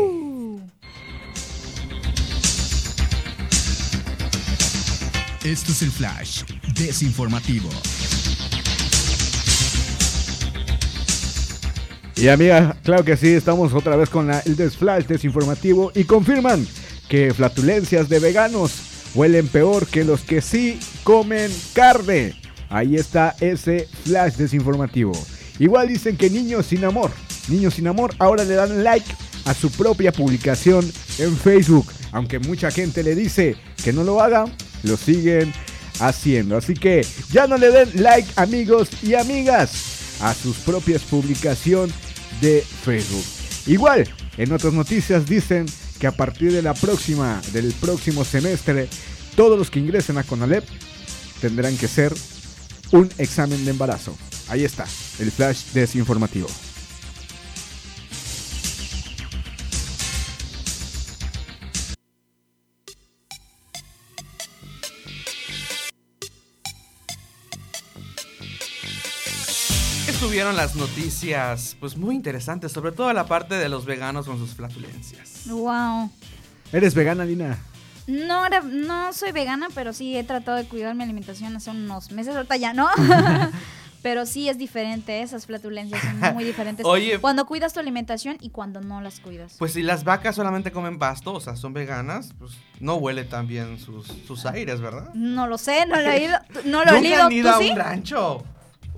[5.44, 6.42] Esto es el Flash
[6.74, 7.70] Desinformativo.
[12.20, 16.66] Y amiga, claro que sí, estamos otra vez con la- el desflash desinformativo y confirman
[17.08, 18.72] que flatulencias de veganos
[19.14, 22.34] huelen peor que los que sí comen carne.
[22.70, 25.12] Ahí está ese flash desinformativo.
[25.60, 27.12] Igual dicen que niños sin amor,
[27.48, 29.06] niños sin amor ahora le dan like
[29.44, 30.84] a su propia publicación
[31.18, 31.86] en Facebook.
[32.10, 34.44] Aunque mucha gente le dice que no lo haga,
[34.82, 35.52] lo siguen
[36.00, 36.56] haciendo.
[36.56, 39.70] Así que ya no le den like amigos y amigas
[40.20, 41.94] a sus propias publicaciones
[42.40, 43.24] de Facebook.
[43.66, 45.66] Igual, en otras noticias dicen
[45.98, 48.88] que a partir de la próxima, del próximo semestre,
[49.36, 50.64] todos los que ingresen a CONALEP
[51.40, 52.14] tendrán que ser
[52.92, 54.16] un examen de embarazo.
[54.48, 54.86] Ahí está,
[55.18, 56.48] el flash desinformativo.
[70.38, 74.54] Estuvieron las noticias, pues muy interesantes, sobre todo la parte de los veganos con sus
[74.54, 75.48] flatulencias.
[75.48, 76.12] Wow.
[76.72, 77.58] ¿Eres vegana, Lina?
[78.06, 82.12] No, era, no soy vegana, pero sí he tratado de cuidar mi alimentación hace unos
[82.12, 82.88] meses, ahorita ya no.
[84.02, 86.86] pero sí es diferente, esas flatulencias son muy diferentes.
[86.86, 87.18] Oye.
[87.18, 89.56] Cuando cuidas tu alimentación y cuando no las cuidas.
[89.58, 93.48] Pues si las vacas solamente comen pasto, o sea, son veganas, pues no huele tan
[93.48, 95.12] bien sus, sus aires, ¿verdad?
[95.14, 97.24] No lo sé, no lo he ido, no lo he ¿Nunca leído.
[97.24, 97.70] han ido ¿Tú a sí?
[97.72, 98.44] un rancho?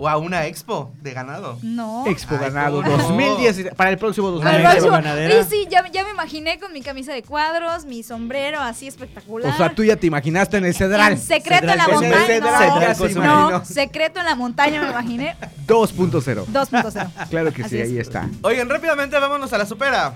[0.02, 1.58] ¿O a una expo de ganado?
[1.62, 2.06] No.
[2.06, 3.02] Expo Ay, ganado ¿cómo no?
[3.02, 4.82] 2010 para el próximo Al 2010.
[4.82, 8.86] próximo- Sí, sí, ya, ya me imaginé con mi camisa de cuadros, mi sombrero así
[8.88, 9.52] espectacular.
[9.52, 11.12] O sea, tú ya te imaginaste en el Cedral.
[11.12, 12.26] En secreto en la montaña.
[12.26, 13.08] Cedral, no, no,
[13.50, 13.64] imaginó.
[13.66, 15.36] secreto en la montaña me imaginé.
[15.66, 16.46] 2.0.
[16.46, 17.28] 2.0.
[17.28, 17.88] Claro que Así sí, es.
[17.90, 18.26] ahí está.
[18.40, 20.14] Oigan, rápidamente vámonos a la supera.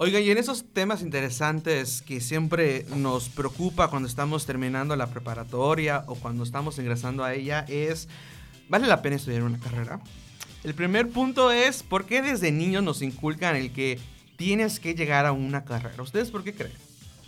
[0.00, 6.04] Oigan, y en esos temas interesantes que siempre nos preocupa cuando estamos terminando la preparatoria
[6.06, 8.08] o cuando estamos ingresando a ella es,
[8.68, 9.98] ¿vale la pena estudiar una carrera?
[10.62, 13.98] El primer punto es, ¿por qué desde niños nos inculcan el que
[14.36, 16.00] tienes que llegar a una carrera?
[16.00, 16.76] ¿Ustedes por qué creen?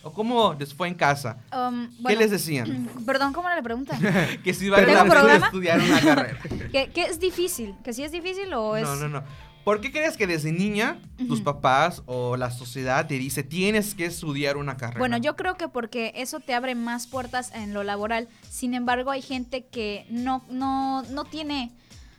[0.05, 1.39] ¿O cómo les fue en casa?
[1.53, 2.89] Um, ¿Qué bueno, les decían?
[3.05, 3.99] Perdón, ¿cómo era la pregunta?
[4.45, 6.39] que si vale ¿Tengo la pena estudiar una carrera.
[6.71, 7.75] ¿Que, que es difícil?
[7.83, 8.85] ¿Que sí es difícil o es...?
[8.85, 9.49] No, no, no.
[9.64, 10.98] ¿Por qué crees que desde niña
[11.28, 14.98] tus papás o la sociedad te dice tienes que estudiar una carrera?
[14.98, 18.28] Bueno, yo creo que porque eso te abre más puertas en lo laboral.
[18.48, 21.72] Sin embargo, hay gente que no, no, no tiene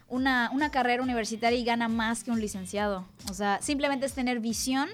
[0.08, 3.08] una, una carrera universitaria y gana más que un licenciado.
[3.30, 4.88] O sea, simplemente es tener visión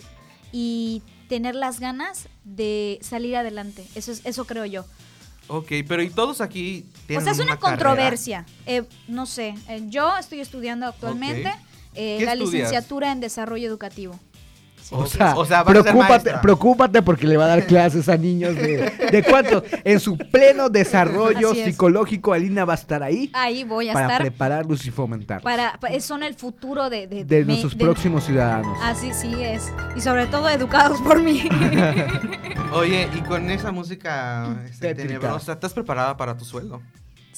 [0.54, 3.86] y tener las ganas de salir adelante.
[3.96, 4.86] Eso es, eso creo yo.
[5.50, 8.46] Ok, pero ¿y todos aquí O tienen sea, es una, controversia.
[8.66, 11.52] Eh, no sé, eh, yo estoy estudiando actualmente.
[11.98, 12.54] Eh, ¿Qué la estudias?
[12.54, 14.18] licenciatura en desarrro educativo.
[14.90, 18.90] O sea, o sea, preocúpate, preocúpate porque le va a dar clases a niños de,
[19.12, 19.64] de cuántos.
[19.84, 24.22] En su pleno desarrollo psicológico, Alina va a estar ahí Ahí voy a para estar.
[24.22, 25.44] prepararlos y fomentarlos.
[25.44, 28.78] Para, pa- son el futuro de, de, de me- nuestros de- próximos ciudadanos.
[28.82, 29.74] Así sí es.
[29.98, 31.44] Y sobre todo educados por mí.
[32.72, 36.82] Oye, y con esa música este, tenebrosa, ¿estás preparada para tu sueldo?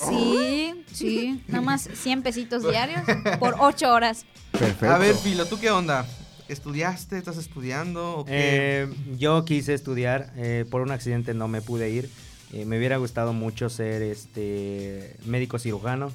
[0.08, 1.42] Sí, sí.
[1.48, 3.02] Nada más 100 pesitos diarios
[3.40, 4.26] por 8 horas.
[4.52, 4.90] Perfecto.
[4.94, 6.06] A ver, Filo, ¿tú qué onda?
[6.48, 7.18] ¿Estudiaste?
[7.18, 8.18] ¿Estás estudiando?
[8.20, 8.32] ¿O qué?
[8.34, 8.88] Eh,
[9.18, 12.10] yo quise estudiar, eh, por un accidente no me pude ir.
[12.54, 16.12] Eh, me hubiera gustado mucho ser este médico cirujano,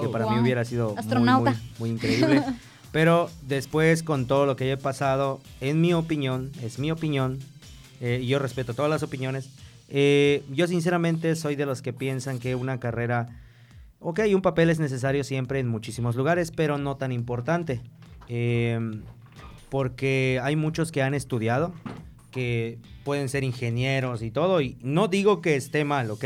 [0.00, 0.42] que para mí Wow.
[0.42, 1.50] hubiera sido muy, Astronauta.
[1.50, 2.42] muy, muy increíble.
[2.92, 7.38] Pero después, con todo lo que he pasado, en mi opinión, es mi opinión,
[8.00, 9.50] eh, y yo respeto todas las opiniones,
[9.88, 13.28] eh, yo sinceramente soy de los que piensan que una carrera,
[14.00, 17.80] ok, un papel es necesario siempre en muchísimos lugares, pero no tan importante.
[18.28, 18.78] Eh,
[19.68, 21.72] porque hay muchos que han estudiado,
[22.30, 26.24] que pueden ser ingenieros y todo, y no digo que esté mal, ¿ok?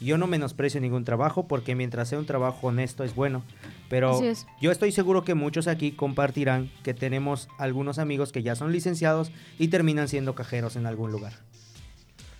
[0.00, 3.44] Yo no menosprecio ningún trabajo porque mientras sea un trabajo honesto es bueno,
[3.88, 4.46] pero es.
[4.60, 9.30] yo estoy seguro que muchos aquí compartirán que tenemos algunos amigos que ya son licenciados
[9.58, 11.34] y terminan siendo cajeros en algún lugar.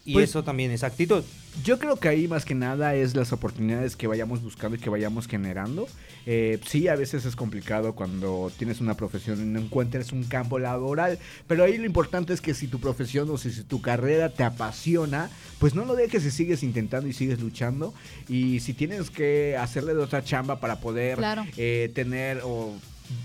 [0.05, 1.23] Y Pues- eso también es actitud.
[1.63, 4.91] Yo creo que ahí más que nada es las oportunidades que vayamos buscando y que
[4.91, 5.87] vayamos generando.
[6.27, 10.59] Eh, sí, a veces es complicado cuando tienes una profesión y no encuentres un campo
[10.59, 14.31] laboral, pero ahí lo importante es que si tu profesión o si, si tu carrera
[14.31, 15.31] te apasiona,
[15.61, 17.95] pues no lo dejes y sigues intentando y sigues luchando.
[18.29, 21.45] Y si tienes que hacerle de otra chamba para poder Claro.
[21.57, 22.73] eh, tener o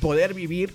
[0.01, 0.73] poder vivir,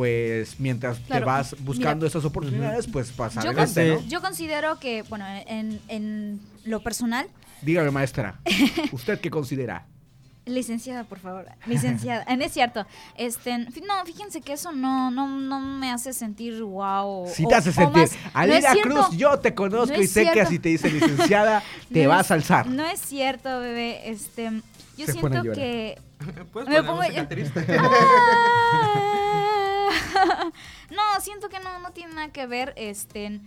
[0.00, 2.08] pues mientras Claro, te vas buscando mira.
[2.08, 4.00] esas oportunidades, pues pasa Yo, adelante, ¿no?
[4.08, 7.26] yo considero que, bueno, en, en lo personal,
[7.60, 8.40] Dígame, maestra,
[8.92, 9.84] ¿usted qué considera?
[10.46, 15.28] licenciada, por favor, licenciada, Eh, no es cierto, este, no, fíjense que eso no, no,
[15.28, 17.28] no me hace sentir wow.
[17.30, 20.70] Si te hace sentir, Alina Cruz, yo te conozco No y sé que así te
[20.70, 22.66] dice licenciada, te No vas es- a alzar.
[22.68, 24.50] No es cierto, bebé, este,
[24.96, 25.98] yo Se siento que...
[26.52, 27.66] ¿Puedes me pongo- música triste?
[27.78, 29.06] Ah.
[30.90, 33.40] no, siento que no, no tiene nada que ver, este,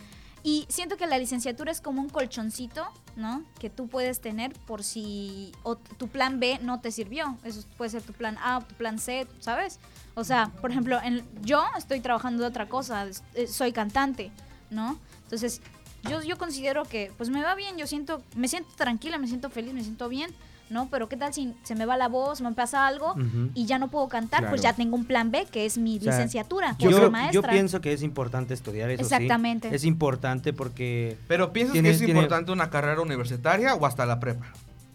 [0.43, 2.86] y siento que la licenciatura es como un colchoncito,
[3.16, 3.43] ¿no?
[3.60, 7.38] Que tú puedes tener por si o tu plan B no te sirvió.
[7.45, 9.80] Eso puede ser tu plan A o tu plan C, ¿sabes?
[10.16, 14.32] O sea, por ejemplo, en- yo estoy trabajando de otra cosa, eh, soy cantante,
[14.70, 14.99] ¿no?
[15.24, 15.62] Entonces,
[16.10, 19.49] yo, yo considero que pues me va bien, yo siento, me siento tranquila, me siento
[19.49, 20.30] feliz, me siento bien,
[20.74, 20.89] ¿no?
[20.91, 23.15] Pero ¿qué tal si se me va la voz, me pasa algo
[23.53, 24.49] y ya no puedo cantar?
[24.49, 27.49] Pues ya tengo un plan B, que es mi O sea, licenciatura, Yo, yo maestra.
[27.51, 29.13] pienso que es importante estudiar eso sí.
[29.13, 29.74] Exactamente.
[29.74, 31.17] Es importante porque...
[31.28, 34.47] Pero ¿piensas tiene- que es tiene- importante una carrera universitaria o hasta la prepa?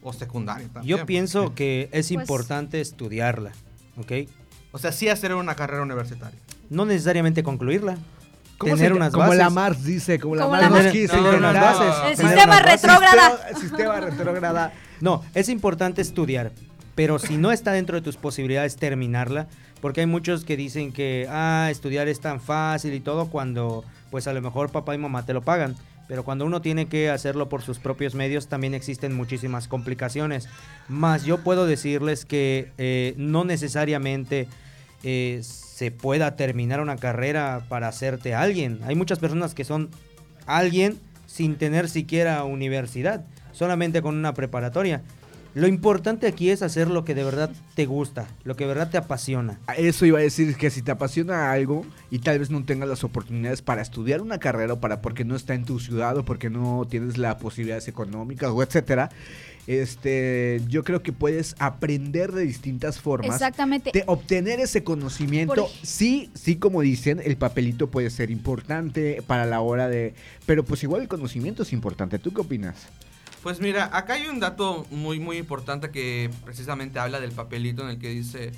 [0.02, 0.98] O secundaria también.
[0.98, 3.52] Yo pienso que es Pues- importante estudiarla,
[3.96, 4.12] ¿ok?
[4.72, 6.38] O sea, sí hacer una carrera universitaria.
[6.68, 7.96] No necesariamente concluirla.
[8.58, 9.38] ¿Cómo tener se- unas como bases.
[9.38, 10.82] la Mars dice, como la Como inventar.
[10.82, 11.94] bases.
[12.10, 13.30] El sistema retrógrada.
[13.30, 14.72] Sistema, sistema retrógrada.
[15.00, 16.52] No, es importante estudiar,
[16.94, 19.48] pero si no está dentro de tus posibilidades terminarla,
[19.80, 24.26] porque hay muchos que dicen que ah, estudiar es tan fácil y todo cuando pues
[24.26, 25.76] a lo mejor papá y mamá te lo pagan,
[26.08, 30.48] pero cuando uno tiene que hacerlo por sus propios medios también existen muchísimas complicaciones.
[30.88, 34.48] Más yo puedo decirles que eh, no necesariamente
[35.04, 38.80] eh, se pueda terminar una carrera para hacerte alguien.
[38.84, 39.90] Hay muchas personas que son
[40.46, 43.24] alguien sin tener siquiera universidad,
[43.58, 45.02] solamente con una preparatoria.
[45.54, 48.90] Lo importante aquí es hacer lo que de verdad te gusta, lo que de verdad
[48.90, 49.58] te apasiona.
[49.76, 53.02] Eso iba a decir que si te apasiona algo y tal vez no tengas las
[53.02, 56.50] oportunidades para estudiar una carrera o para porque no está en tu ciudad o porque
[56.50, 59.10] no tienes las posibilidades económicas o etcétera,
[59.66, 63.34] este, yo creo que puedes aprender de distintas formas.
[63.34, 63.90] Exactamente.
[63.92, 65.54] De obtener ese conocimiento.
[65.54, 70.14] Por Sí, sí, como dicen, el papelito puede ser importante para la hora de.
[70.46, 72.18] Pero pues igual el conocimiento es importante.
[72.18, 72.86] ¿Tú qué opinas?
[73.42, 77.90] Pues mira, acá hay un dato muy, muy importante que precisamente habla del papelito en
[77.90, 78.52] el que dice,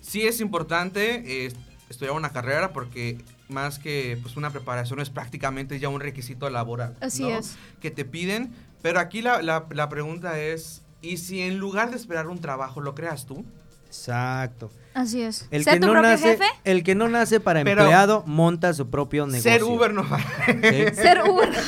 [0.00, 1.52] sí es importante eh,
[1.88, 6.96] estudiar una carrera porque más que pues una preparación es prácticamente ya un requisito laboral.
[7.00, 7.38] Así ¿no?
[7.38, 7.56] es.
[7.80, 8.52] Que te piden,
[8.82, 12.80] pero aquí la, la- la pregunta es, ¿y si en lugar de esperar un trabajo
[12.80, 13.44] lo creas tú?
[13.86, 14.70] Exacto.
[14.92, 15.46] Así es.
[15.50, 16.44] El Sé que, tu no propio nace, jefe.
[16.64, 19.50] el que no nace para Pero- empleado monta su propio negocio.
[19.50, 20.18] Ser Uber no va.
[20.18, 20.94] Sí.
[20.94, 21.48] Ser Uber.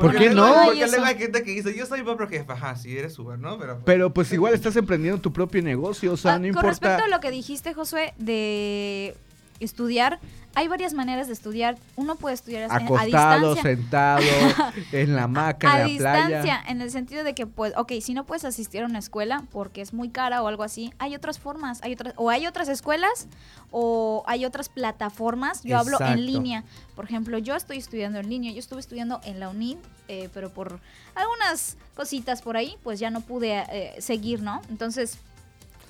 [0.00, 0.54] ¿Por qué no?
[0.66, 2.52] Porque luego hay gente que dice, yo soy propio jefe.
[2.52, 3.58] Ajá, sí, eres Uber, ¿no?
[3.58, 3.80] Pero...
[3.84, 6.68] Pero pues igual estás emprendiendo tu propio negocio, o sea, Ah, no Con importa.
[6.68, 9.14] respecto a lo que dijiste, Josué, de
[9.60, 10.20] estudiar,
[10.54, 11.76] hay varias maneras de estudiar.
[11.96, 13.62] Uno puede estudiar en- a Acostado, distancia.
[13.62, 14.22] sentado,
[14.92, 16.62] en la hamaca, a en la distancia, playa.
[16.68, 19.80] en el sentido de que, pues, ok, si no puedes asistir a una escuela porque
[19.80, 23.26] es muy cara o algo así, hay otras formas, hay otras, o hay otras escuelas
[23.70, 25.62] o hay otras plataformas.
[25.62, 26.64] Yo hablo en línea.
[26.96, 29.78] Por ejemplo, yo estoy estudiando en línea, yo estuve estudiando en la UNID,
[30.08, 30.80] eh, pero por
[31.14, 34.60] algunas cositas por ahí, pues ya no pude eh, seguir, ¿no?
[34.68, 35.18] Entonces,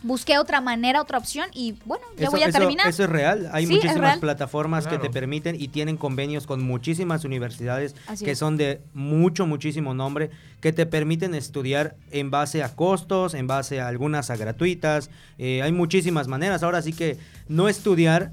[0.03, 2.89] busqué otra manera, otra opción y bueno, ya Eso, voy a eso- terminar.
[2.89, 3.49] eso es real.
[3.53, 4.21] Hay Sí, muchísimas real.
[4.21, 8.39] plataformas que te permiten y tienen convenios con muchísimas universidades Así que es.
[8.39, 10.31] son de mucho, muchísimo nombre,
[10.61, 15.11] que te permiten estudiar en base a costos, en base a algunas a gratuitas.
[15.39, 16.63] Eh, hay muchísimas maneras.
[16.63, 18.33] Ahora sí que no estudiar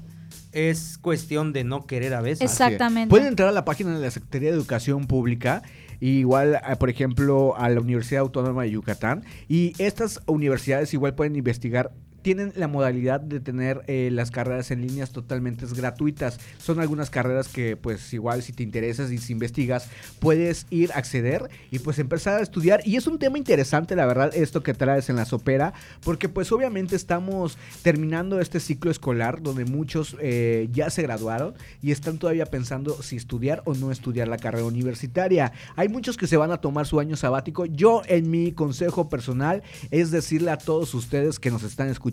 [0.52, 2.50] es cuestión de no querer a veces.
[2.50, 3.10] Exactamente.
[3.10, 5.62] Pueden entrar a la página de la Secretaría de Educación Pública.
[6.00, 9.24] Igual, eh, por ejemplo, a la Universidad Autónoma de Yucatán.
[9.48, 11.92] Y estas universidades igual pueden investigar
[12.22, 16.38] tienen la modalidad de tener eh, las carreras en líneas totalmente gratuitas.
[16.58, 19.88] Son algunas carreras que pues igual si te interesas y si investigas
[20.18, 22.80] puedes ir, acceder y pues empezar a estudiar.
[22.84, 26.50] Y es un tema interesante la verdad esto que traes en la sopera porque pues
[26.52, 32.46] obviamente estamos terminando este ciclo escolar donde muchos eh, ya se graduaron y están todavía
[32.46, 35.52] pensando si estudiar o no estudiar la carrera universitaria.
[35.76, 37.66] Hay muchos que se van a tomar su año sabático.
[37.66, 42.07] Yo en mi consejo personal es decirle a todos ustedes que nos están escuchando,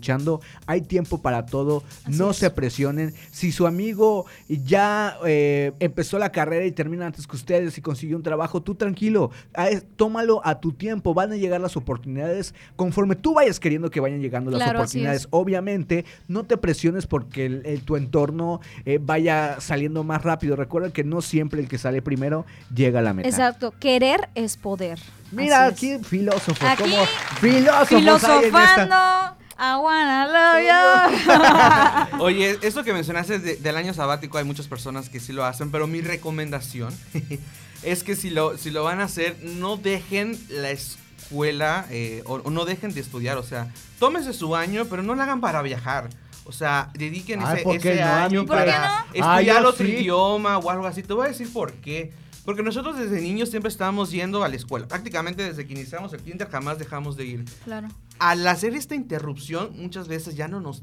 [0.66, 3.14] hay tiempo para todo, no se presionen.
[3.30, 8.16] Si su amigo ya eh, empezó la carrera y termina antes que ustedes y consiguió
[8.16, 13.16] un trabajo, tú tranquilo, a- tómalo a tu tiempo, van a llegar las oportunidades conforme
[13.16, 15.22] tú vayas queriendo que vayan llegando las Claro, oportunidades.
[15.22, 15.28] es.
[15.30, 20.56] Obviamente, no te presiones porque el- el- tu entorno eh, vaya saliendo más rápido.
[20.56, 23.28] Recuerda que no siempre el que sale primero llega a la meta.
[23.28, 24.98] Exacto, querer es poder.
[25.32, 25.96] Mira, Así es.
[26.00, 29.36] aquí filósofo, Aquí, como esta- Filosofando.
[29.58, 32.24] I wanna love you.
[32.24, 35.70] Oye, esto que mencionaste de- del año sabático, hay muchas personas que sí lo hacen,
[35.70, 36.92] pero mi recomendación
[37.82, 42.34] es que si lo, si lo van a hacer, no dejen la escuela eh, o,
[42.34, 43.38] o no dejen de estudiar.
[43.38, 46.08] O sea, tómese su año, pero no lo hagan para viajar.
[46.44, 48.46] O sea, dediquen Ay, ese, ¿por qué ese no, año amigo?
[48.46, 48.94] ¿Por qué para no?
[49.22, 49.92] Ah, estudiar yo otro sí.
[49.92, 51.02] idioma o algo así.
[51.02, 52.12] Te voy a decir por qué.
[52.46, 54.88] Porque nosotros desde niños siempre estábamos yendo a la escuela.
[54.88, 57.88] Prácticamente desde que iniciamos el kinder jamás dejamos de ir Claro.
[58.18, 60.82] al hacer esta interrupción, muchas veces ya no nos,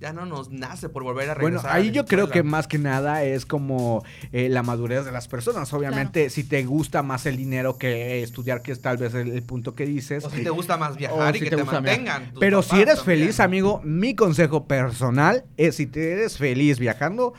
[0.00, 1.70] ya no nos nace por volver a Bueno, regresar.
[1.70, 5.26] a ahí yo creo que más que nada es como eh, la madurez de las
[5.28, 5.72] personas.
[5.72, 9.42] Obviamente, si te gusta más el dinero que estudiar, que es tal vez el, el
[9.42, 10.24] punto que dices.
[10.24, 12.32] O si te gusta más o viajar y si que te, mantengan.
[12.40, 13.20] Pero si eres también.
[13.20, 17.32] feliz, amigo, mi consejo personal es si te eres feliz viajando,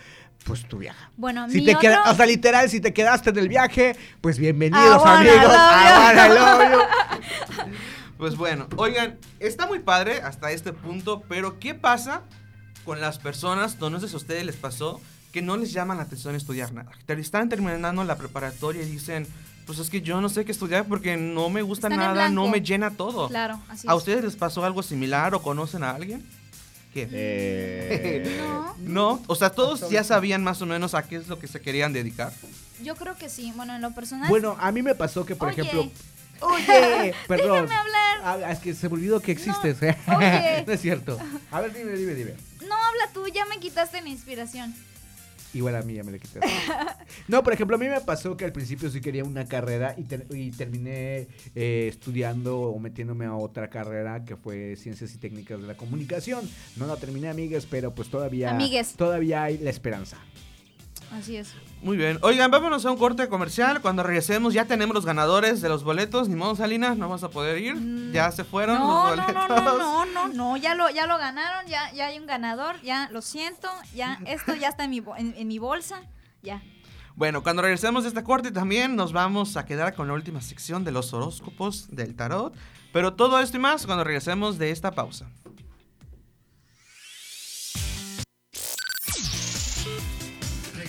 [0.47, 1.11] pues tú viaja.
[1.17, 1.81] Bueno, Si mi te otro...
[1.81, 6.71] queda, o sea, literal, si te quedaste en el viaje, pues bienvenidos, wanna amigos.
[6.71, 7.73] you.
[8.17, 12.23] Pues bueno, oigan, está muy padre hasta este punto, pero ¿qué pasa
[12.83, 14.99] con las personas, no sé si a ustedes les pasó,
[15.31, 16.89] que no les llama la atención estudiar nada?
[17.05, 19.27] Que están terminando la preparatoria y dicen,
[19.67, 22.47] pues es que yo no sé qué estudiar porque no me gusta Están nada, no
[22.47, 23.27] me llena todo.
[23.27, 23.97] Claro, así ¿A es.
[23.97, 26.25] ustedes les pasó algo similar o conocen a alguien?
[27.05, 27.07] ¿Qué?
[27.11, 31.47] Eh, No, o sea, todos ya sabían más o menos a qué es lo que
[31.47, 32.31] se querían dedicar.
[32.81, 33.51] Yo creo que sí.
[33.55, 34.29] Bueno, en lo personal.
[34.29, 35.61] Bueno, a mí me pasó que, por Oye.
[35.61, 35.91] ejemplo.
[36.41, 37.63] Oye, perdón.
[37.67, 38.17] Déjame hablar.
[38.23, 39.81] Ah, es que se me olvidó que existes.
[39.83, 39.97] ¿eh?
[40.15, 40.63] oye.
[40.67, 41.19] no es cierto.
[41.51, 42.33] A ver, dime, dime, dime.
[42.67, 44.73] No, habla tú, ya me quitaste la inspiración.
[45.53, 46.47] Igual a mí ya me le quitaste.
[47.27, 50.03] No, por ejemplo, a mí me pasó que al principio sí quería una carrera y,
[50.03, 55.59] ter- y terminé eh, estudiando o metiéndome a otra carrera que fue Ciencias y Técnicas
[55.61, 56.47] de la Comunicación.
[56.75, 58.93] No la terminé, amigues, pero pues todavía, Amigues.
[58.95, 60.17] todavía hay la esperanza.
[61.11, 61.53] Así es.
[61.81, 62.17] Muy bien.
[62.23, 63.81] Oigan, vámonos a un corte comercial.
[63.81, 66.27] Cuando regresemos ya tenemos los ganadores de los boletos.
[66.27, 68.11] Ni modo, Salinas, no vas a poder ir.
[68.11, 68.79] Ya se fueron Mm.
[68.81, 69.49] No, los boletos.
[69.49, 72.81] no, no, no, no, no, ya lo, ya lo ganaron, ya, ya hay un ganador,
[72.81, 76.01] ya lo siento, ya esto ya está en mi, en, en mi bolsa,
[76.41, 76.61] ya.
[77.15, 80.83] Bueno, cuando regresemos de este corte también nos vamos a quedar con la última sección
[80.83, 82.53] de los horóscopos del tarot.
[82.93, 85.27] Pero todo esto y más cuando regresemos de esta pausa.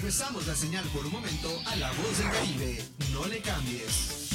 [0.08, 2.82] Regresamos la señal por un momento a la voz del Caribe.
[3.12, 4.30] No le cambies.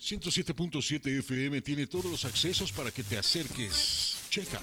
[0.00, 4.16] 107.7 FM tiene todos los accesos para que te acerques.
[4.30, 4.60] Checa.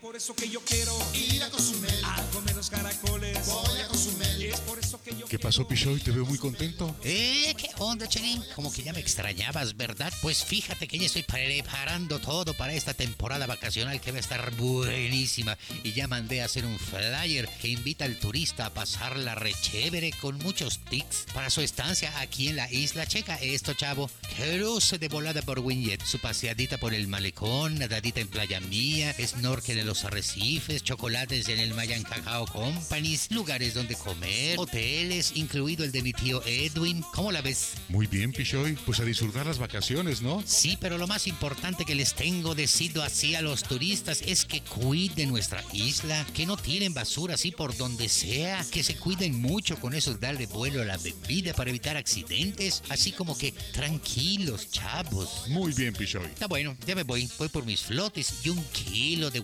[0.00, 3.46] Por eso que yo quiero ir a Cozumel a comer los caracoles.
[3.46, 4.42] Voy a Cozumel.
[4.42, 6.00] Es por eso que yo ¿Qué pasó, Pichoy?
[6.00, 6.94] Te veo muy contento.
[7.02, 8.40] Eh, ¿qué onda, Cherín?
[8.54, 10.12] Como que ya me extrañabas, ¿verdad?
[10.22, 14.54] Pues fíjate que ya estoy preparando todo para esta temporada vacacional que va a estar
[14.54, 15.58] buenísima.
[15.82, 20.12] Y ya mandé a hacer un flyer que invita al turista a pasarla re chévere
[20.20, 23.34] con muchos tics para su estancia aquí en la isla checa.
[23.36, 28.60] Esto, chavo, cruce de volada por Winget, su paseadita por el malecón, nadadita en Playa
[28.60, 35.32] Mía, snorkel en los arrecifes, chocolates en el Mayan Cacao Companies, lugares donde comer, hoteles,
[35.34, 37.02] incluido el de mi tío Edwin.
[37.14, 37.70] ¿Cómo la ves?
[37.88, 38.76] Muy bien, Pichoy.
[38.84, 40.42] Pues a disfrutar las vacaciones, ¿no?
[40.44, 44.60] Sí, pero lo más importante que les tengo decido así a los turistas es que
[44.60, 49.80] cuiden nuestra isla, que no tiren basura así por donde sea, que se cuiden mucho
[49.80, 55.48] con eso darle vuelo a la bebida para evitar accidentes, así como que tranquilos, chavos.
[55.48, 56.26] Muy bien, Pichoy.
[56.26, 59.40] Está bueno, ya me voy, voy por mis flotes y un kilo de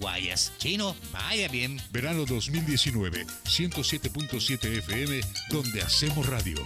[0.59, 1.81] Chino, vaya bien.
[1.93, 5.21] Verano 2019, 107.7 FM,
[5.51, 6.57] donde hacemos radio.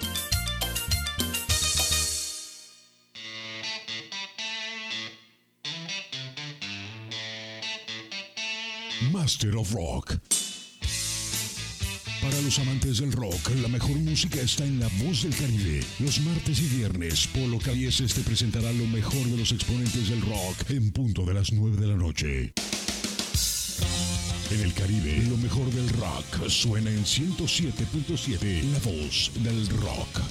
[9.13, 10.17] Master of Rock.
[12.23, 15.85] Para los amantes del rock, la mejor música está en La Voz del Caribe.
[15.99, 20.71] Los martes y viernes, Polo Cabieses te presentará lo mejor de los exponentes del rock
[20.71, 22.53] en punto de las 9 de la noche.
[24.51, 30.23] En el Caribe, lo mejor del rock suena en 107.7, La Voz del Rock.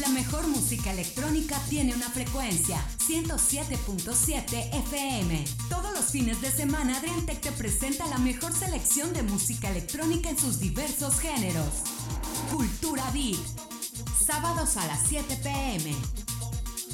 [0.00, 5.44] La mejor música electrónica tiene una frecuencia 107.7 FM.
[5.68, 10.38] Todos los fines de semana Adriantec te presenta la mejor selección de música electrónica en
[10.38, 11.84] sus diversos géneros.
[12.50, 13.38] Cultura Beat.
[14.26, 16.21] Sábados a las 7 pm.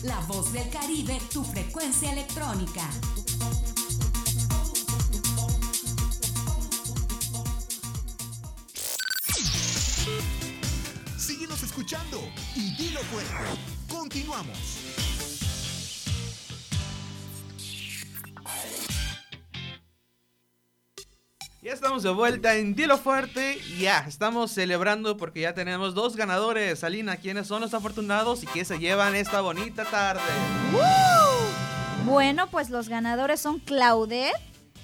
[0.05, 2.89] La voz del Caribe, tu frecuencia electrónica.
[11.17, 12.21] Síguenos escuchando
[12.55, 13.33] y dilo fuerte.
[13.89, 15.08] Continuamos.
[21.89, 23.59] Estamos de vuelta en Dilo Fuerte.
[23.67, 26.85] y Ya, estamos celebrando porque ya tenemos dos ganadores.
[26.85, 30.21] Alina, ¿quiénes son los afortunados y qué se llevan esta bonita tarde?
[32.05, 34.35] Bueno, pues los ganadores son Claudet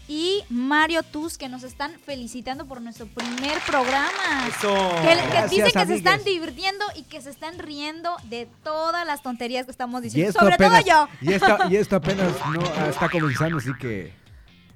[0.09, 4.49] y Mario Tus que nos están felicitando por nuestro primer programa.
[4.49, 4.75] Eso.
[5.03, 9.07] Que, que Gracias, dicen que se están divirtiendo y que se están riendo de todas
[9.07, 10.31] las tonterías que estamos Y diciendo.
[10.31, 11.09] esto Sobre apenas, todo yo.
[11.21, 14.24] Y esto, y esto apenas no está comenzando, así que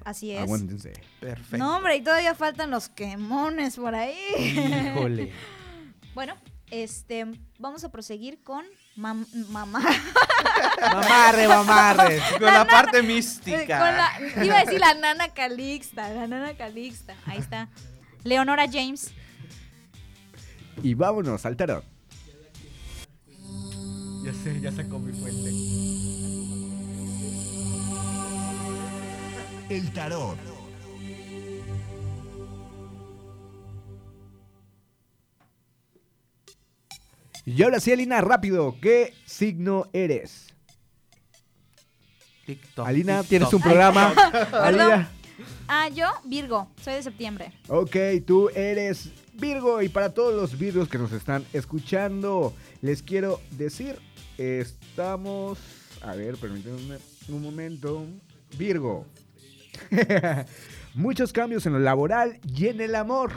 [0.08, 0.40] Así es.
[0.40, 0.94] aguántense.
[1.20, 1.58] Perfecto.
[1.58, 4.16] No, hombre, y todavía faltan los quemones por ahí.
[4.38, 5.32] Híjole.
[6.14, 6.34] bueno,
[6.70, 7.26] este,
[7.58, 8.64] vamos a proseguir con
[8.96, 9.80] mam- mamá.
[10.80, 12.22] Mamarre, mamarre.
[12.38, 13.78] Con la parte mística.
[13.80, 13.96] con
[14.36, 17.14] la- iba a decir la nana Calixta, la nana Calixta.
[17.26, 17.68] Ahí está.
[18.24, 19.10] Leonora James.
[20.82, 21.84] Y vámonos al tarot.
[24.24, 25.50] Ya sé, ya sacó mi fuente.
[29.68, 30.38] El tarot.
[37.44, 40.54] Y ahora sí, Alina, rápido, ¿qué signo eres?
[42.46, 42.86] TikTok.
[42.86, 43.28] Alina, TikTok.
[43.28, 44.08] tienes un programa.
[44.52, 45.10] Alina.
[45.66, 47.52] Ah, yo, Virgo, soy de septiembre.
[47.68, 47.96] Ok,
[48.26, 53.98] tú eres Virgo y para todos los Virgos que nos están escuchando, les quiero decir,
[54.38, 55.58] estamos...
[56.00, 56.98] A ver, permítanme
[57.28, 58.06] un momento.
[58.56, 59.04] Virgo.
[60.94, 63.32] Muchos cambios en lo laboral y en el amor.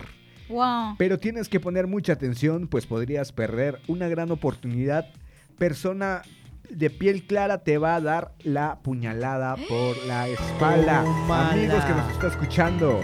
[0.49, 0.95] Wow.
[0.97, 5.07] Pero tienes que poner mucha atención, pues podrías perder una gran oportunidad.
[5.57, 6.23] Persona
[6.69, 11.01] de piel clara te va a dar la puñalada por la espalda.
[11.51, 13.01] Amigos que nos está escuchando.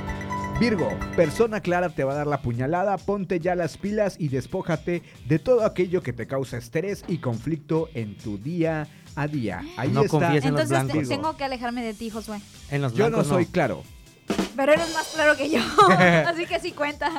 [0.60, 5.04] Virgo, persona clara te va a dar la puñalada, ponte ya las pilas y despójate
[5.28, 8.88] de todo aquello que te causa estrés y conflicto en tu día
[9.18, 9.62] a día.
[9.78, 10.12] Ahí No está.
[10.12, 11.10] confíes en los Entonces te- blancos.
[11.10, 12.40] tengo que alejarme de ti, Josué.
[12.72, 13.84] En los Yo no blancos soy claro.
[14.56, 15.60] Pero eres más claro que yo.
[16.28, 17.10] Así que sí cuenta.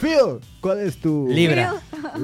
[0.00, 1.74] Phil, ¿cuál es tu Libra.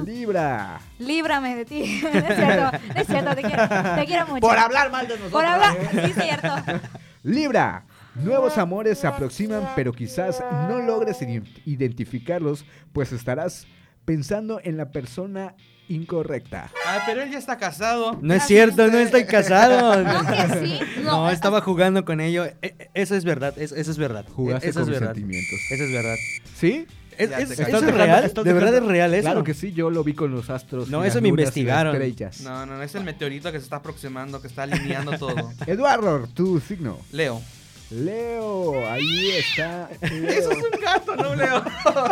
[0.05, 0.79] Libra.
[0.99, 2.01] Líbrame de ti.
[2.03, 4.41] No es cierto, no es cierto, te quiero, te quiero mucho.
[4.41, 5.31] Por hablar mal de nosotros.
[5.31, 5.89] Por hablar, ¿eh?
[5.91, 6.49] sí es cierto.
[7.23, 13.67] Libra, Nuevos amores se aproximan, pero quizás no logres ident- identificarlos, pues estarás
[14.05, 15.53] pensando en la persona
[15.89, 16.69] incorrecta.
[16.85, 18.17] Ah, pero él ya está casado.
[18.21, 20.03] No es cierto, no estoy casado.
[20.03, 20.79] No, que sí.
[21.03, 22.45] No, No, estaba jugando con ello.
[22.45, 24.25] E- e- Eso es verdad, es- eso es verdad.
[24.33, 25.13] Jugaste eso con es verdad.
[25.15, 25.59] sentimientos.
[25.71, 26.15] Eso es verdad.
[26.59, 26.85] ¿Sí?
[27.17, 28.31] ¿Es, es- eso ¿Estás es real?
[28.43, 29.23] ¿De verdad es real eso?
[29.23, 30.87] Claro que sí, yo lo vi con los astros.
[30.89, 31.95] No, eso me investigaron.
[31.95, 32.41] estrellas.
[32.41, 35.51] No, no, no, es el meteorito que se está aproximando, que está alineando todo.
[35.65, 36.99] Eduardo, tu signo.
[37.11, 37.41] Leo.
[37.89, 39.89] Leo, ahí está.
[40.01, 40.27] Leo.
[40.29, 41.63] Eso es un gato, no Leo.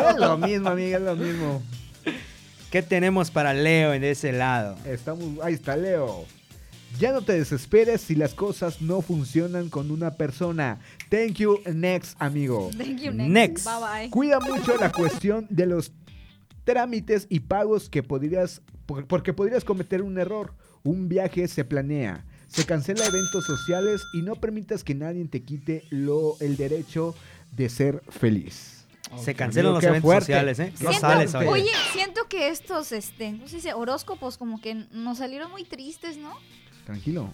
[0.10, 1.62] Es lo mismo, amiga, es lo mismo.
[2.72, 4.78] ¿Qué tenemos para Leo en ese lado?
[4.86, 6.26] Estamos, ahí está Leo.
[7.00, 10.80] Ya no te desesperes si las cosas no funcionan con una persona.
[11.10, 12.70] Thank you, next, amigo.
[12.78, 13.30] Thank you, next.
[13.32, 13.66] Next.
[13.66, 14.10] Bye bye.
[14.10, 15.92] Cuida mucho la cuestión de los
[16.64, 20.54] trámites y pagos que podrías, por- porque podrías cometer un error.
[20.84, 25.84] Un viaje se planea, se cancela eventos sociales y no permitas que nadie te quite
[25.90, 27.16] lo, el derecho
[27.56, 28.75] de ser feliz.
[29.24, 30.26] Se cancelan los eventos fuerte.
[30.26, 30.74] sociales, ¿eh?
[30.82, 31.48] No Siento- sales hoy.
[31.48, 33.74] Oye, siento que estos, este, ¿cómo se dice?
[33.74, 36.34] Horóscopos como que nos salieron muy tristes, ¿no?
[36.86, 37.30] Tranquilo.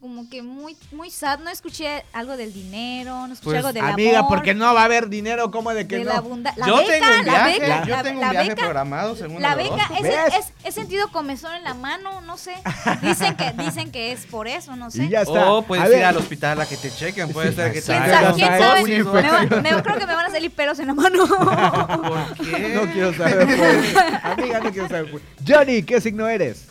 [0.00, 1.40] Como que muy, muy sad.
[1.40, 4.28] No escuché algo del dinero, no escuché Pues, algo del amiga, amor.
[4.30, 6.10] porque no va a haber dinero, ¿cómo de que de no?
[6.12, 8.30] la abunda- la yo beca, tengo un la viaje, beca, yo la- tengo la un
[8.30, 10.14] viaje beca, programado según La beca, es, ¿Ves?
[10.38, 12.54] es- he sentido comezón en la mano, no sé.
[13.02, 15.02] Dicen que, dicen que es por eso, no sé.
[15.06, 15.50] Y ya está.
[15.50, 16.04] O puedes A ir ver.
[16.04, 18.34] al hospital a que te chequen, puede ser que te ¿Quién sabe?
[18.34, 18.82] ¿Quién sabe?
[18.84, 20.14] Me me- creo que me
[20.48, 21.26] pelos en la mano.
[22.36, 22.74] ¿Por qué?
[22.74, 23.46] No quiero saber.
[23.46, 23.96] pues.
[24.22, 25.10] Amiga, no quiero saber.
[25.10, 25.22] pues.
[25.46, 26.66] Johnny, ¿qué signo eres?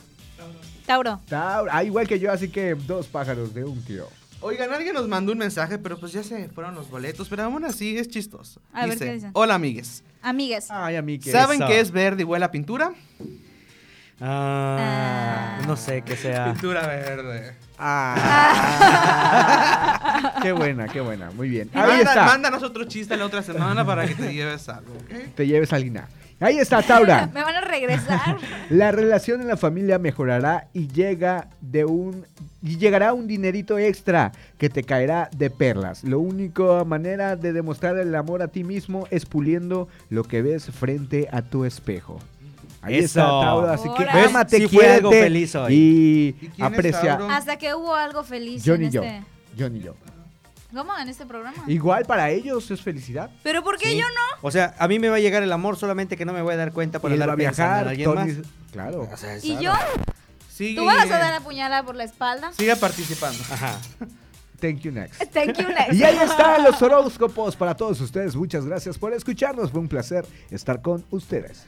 [0.86, 1.20] Tauro.
[1.28, 1.70] Tauro.
[1.74, 4.10] Ah, igual que yo, así que dos pájaros de un tiro.
[4.40, 7.66] Oigan, alguien nos mandó un mensaje, pero pues ya se fueron los boletos, pero aún
[7.66, 8.62] así es chistoso.
[8.72, 9.32] A ver, Dice, ¿qué dicen?
[9.34, 10.04] Hola, amigues.
[10.22, 10.68] Amigues.
[10.70, 11.32] Ay, a mí que.
[11.32, 12.94] ¿Saben qué es verde y huele a pintura?
[14.20, 16.54] Ah, no sé qué sea.
[16.54, 17.56] Pintura verde.
[17.80, 19.20] Ah.
[20.42, 21.32] qué buena, qué buena.
[21.32, 21.70] Muy bien.
[21.74, 22.26] Ahí Manda- está.
[22.26, 25.12] Mándanos otro chiste la otra semana para que te lleves algo, ¿ok?
[25.36, 26.08] Te lleves a Lina.
[26.40, 27.28] Ahí está, Taura.
[27.34, 28.38] Me van a regresar.
[28.70, 32.26] La relación en la familia mejorará y llega de un
[32.62, 36.04] y llegará un dinerito extra que te caerá de perlas.
[36.04, 40.66] La única manera de demostrar el amor a ti mismo es puliendo lo que ves
[40.72, 42.20] frente a tu espejo.
[42.82, 43.42] Ahí está Eso.
[43.42, 44.22] Tauro, así que Órale.
[44.22, 45.74] ámate, Sí fue algo quiérete feliz hoy.
[45.74, 47.18] y, ¿Y quién es aprecia.
[47.18, 47.30] Tauro?
[47.34, 49.04] Hasta que hubo algo feliz Johnny en y yo.
[49.04, 49.24] este...
[49.58, 49.96] Johnny y yo.
[50.74, 50.96] ¿Cómo?
[50.98, 51.64] En este programa.
[51.68, 53.32] Igual para ellos es felicidad.
[53.42, 53.98] ¿Pero por qué Sí.
[53.98, 54.48] yo no?
[54.48, 56.54] O sea, a mí me va a llegar el amor solamente que no me voy
[56.54, 58.72] a dar cuenta por Y él andar va a pensando en viajar, alguien Tony- más.
[58.72, 59.10] Claro.
[59.12, 59.72] O sea, es ¿Y yo?
[60.54, 62.52] Sigue, ¿Tú vas a dar la puñalada por la espalda?
[62.54, 63.42] Sigue participando.
[63.52, 63.80] Ajá.
[64.60, 65.24] Thank you next.
[65.34, 65.94] Thank you, next.
[65.94, 68.36] Y ahí están los horóscopos para todos ustedes.
[68.36, 69.72] Muchas gracias por escucharnos.
[69.72, 71.66] Fue un placer estar con ustedes.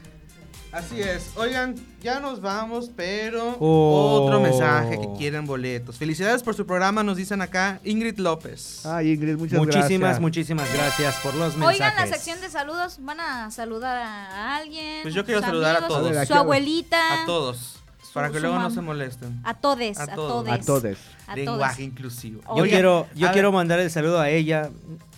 [0.72, 1.32] Así es.
[1.36, 4.22] Oigan, ya nos vamos, pero Oh.
[4.22, 5.96] otro mensaje que quieren boletos.
[5.96, 8.86] Felicidades por su programa, nos dicen acá Ingrid López.
[8.86, 10.20] Ay, Ingrid, muchas Muchísimas, gracias.
[10.20, 11.80] muchísimas gracias por los mensajes.
[11.80, 15.02] Oigan, la sección de saludos, ¿van a saludar a alguien?
[15.02, 16.06] Pues yo quiero saludar a amigos, todos.
[16.08, 17.22] A ver, ¿a Su abuelita.
[17.22, 17.76] A todos.
[18.14, 19.40] Para que luego no se molesten.
[19.44, 20.44] A todes, A a todos.
[20.44, 20.52] todes.
[20.52, 20.98] A todos.
[21.28, 21.78] A Lenguaje todos.
[21.80, 22.42] inclusivo.
[22.56, 24.70] Yo quiero, yo quiero mandar el saludo a ella.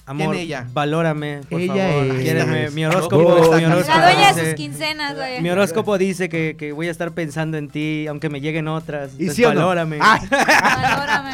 [0.05, 0.67] Amor, ella?
[0.73, 2.19] valórame, por Ella favor.
[2.21, 2.71] Quiéreme.
[2.71, 5.17] Mi horóscopo, Oh, mi la horóscopo La dice- sus quincenas.
[5.41, 9.13] Mi horóscopo dice que, que voy a estar pensando en ti, aunque me lleguen otras.
[9.19, 9.61] ¿Y sí o no?
[9.61, 9.99] valórame.
[10.01, 11.31] Ay, Valórame.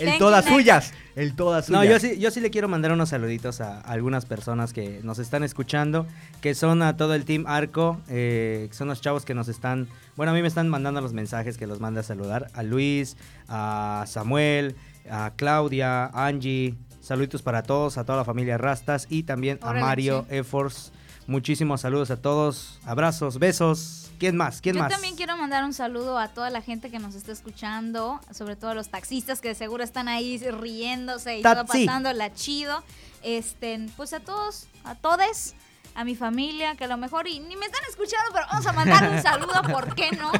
[0.00, 0.92] el Thank todas suyas.
[1.16, 1.82] El todas suyas.
[1.82, 5.18] No, yo sí, yo sí le quiero mandar unos saluditos a algunas personas que nos
[5.18, 6.06] están escuchando,
[6.42, 9.88] que son a todo el team Arco, eh, que son los chavos que nos están,
[10.16, 13.16] bueno, a mí me están mandando los mensajes que los manda a saludar, a Luis,
[13.48, 14.74] a Samuel,
[15.10, 19.74] a Claudia, a Angie, saluditos para todos, a toda la familia Rastas y también a
[19.74, 20.36] Mario sí.
[20.36, 20.92] Efforts.
[21.26, 24.10] Muchísimos saludos a todos, abrazos, besos.
[24.18, 24.60] ¿Quién más?
[24.60, 24.92] ¿Quién Yo más?
[24.92, 28.70] también quiero mandar un saludo a toda la gente que nos está escuchando, sobre todo
[28.70, 31.86] a los taxistas que de seguro están ahí riéndose y todo Taxi.
[31.86, 32.82] pasándola chido.
[33.22, 35.54] Este, pues a todos, a todes,
[35.94, 38.72] a mi familia, que a lo mejor y ni me están escuchando, pero vamos a
[38.72, 40.32] mandar un saludo, ¿por qué no?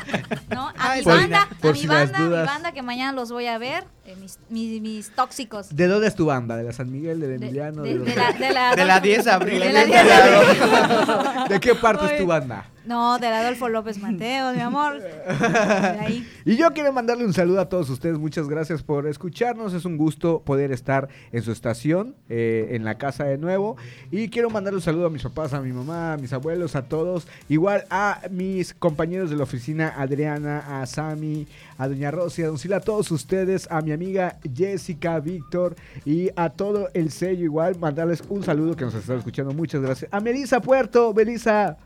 [0.50, 0.68] ¿No?
[0.68, 3.12] A Ay, mi por- banda, por a mi si banda, a mi banda que mañana
[3.12, 5.74] los voy a ver, eh, mis, mis, mis tóxicos.
[5.74, 6.56] ¿De dónde es tu banda?
[6.56, 7.82] ¿De la San Miguel, de, De, Emiliano?
[7.82, 9.60] de- la, de la, De la 10 de abril.
[9.60, 11.48] De la 10 de abril.
[11.48, 12.64] ¿De qué parte es tu banda?
[12.84, 15.00] No, del Adolfo López Mateos, mi amor.
[15.00, 15.08] De
[16.00, 16.28] ahí.
[16.44, 18.18] Y yo quiero mandarle un saludo a todos ustedes.
[18.18, 19.72] Muchas gracias por escucharnos.
[19.72, 23.76] Es un gusto poder estar en su estación, eh, en la casa de nuevo.
[24.10, 26.82] Y quiero mandarle un saludo a mis papás, a mi mamá, a mis abuelos, a
[26.82, 27.28] todos.
[27.48, 31.46] Igual a mis compañeros de la oficina, Adriana, a Sami,
[31.78, 36.30] a Doña Rosy, a Don Sila, a todos ustedes, a mi amiga Jessica, Víctor y
[36.34, 37.44] a todo el sello.
[37.44, 39.52] Igual mandarles un saludo que nos están escuchando.
[39.52, 40.12] Muchas gracias.
[40.12, 41.76] A Melissa Puerto, Melissa,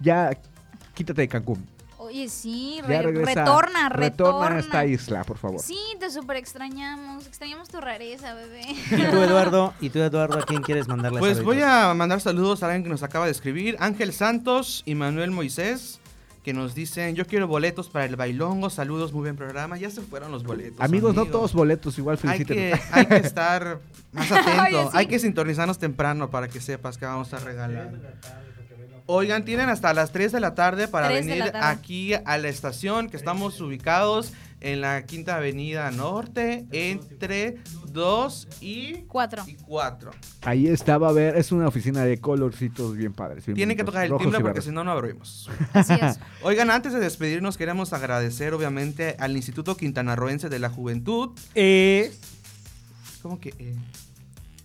[0.00, 0.30] ya
[0.94, 1.66] quítate de Cancún.
[2.00, 3.44] Oye, sí, re- regresa.
[3.44, 4.56] retorna, Retorna retorna.
[4.56, 5.60] a esta isla, por favor.
[5.60, 7.26] Sí, te súper extrañamos.
[7.26, 8.62] Extrañamos tu rareza, bebé.
[8.62, 9.74] ¿Y tú, Eduardo?
[9.80, 12.88] ¿Y tú, Eduardo, a quién quieres mandarle Pues voy a mandar saludos a alguien que
[12.88, 16.00] nos acaba de escribir, Ángel Santos y Manuel Moisés,
[16.44, 20.00] que nos dicen, yo quiero boletos para el bailongo, saludos, muy buen programa, ya se
[20.00, 20.80] fueron los boletos.
[20.80, 23.80] Amigos, no todos boletos, igual Hay que, hay que estar
[24.12, 24.88] más atento, Oye, sí.
[24.94, 27.90] hay que sintonizarnos temprano para que sepas que vamos a regalar.
[29.10, 31.66] Oigan, tienen hasta las 3 de la tarde para 3 de la venir tarde.
[31.66, 37.56] aquí a la estación, que estamos ubicados en la Quinta Avenida Norte, entre
[37.90, 39.46] 2 y Cuatro.
[39.64, 40.10] 4.
[40.42, 43.46] Ahí está, va a ver, es una oficina de colorcitos bien padres.
[43.46, 45.48] bien Tienen que tocar el timbre y porque si no, no abrimos.
[45.72, 46.20] Así es.
[46.42, 51.30] Oigan, antes de despedirnos, queremos agradecer, obviamente, al Instituto Quintanarroense de la Juventud.
[51.54, 52.12] Eh,
[53.22, 53.54] ¿Cómo que?
[53.58, 53.74] eh?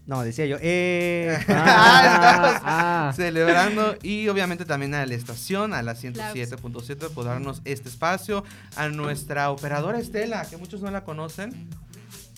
[0.05, 0.57] No, decía yo.
[0.61, 2.61] Eh, Ah,
[3.09, 3.13] ah.
[3.15, 8.43] Celebrando y obviamente también a la estación, a la 107.7, por darnos este espacio.
[8.75, 11.69] A nuestra operadora Estela, que muchos no la conocen.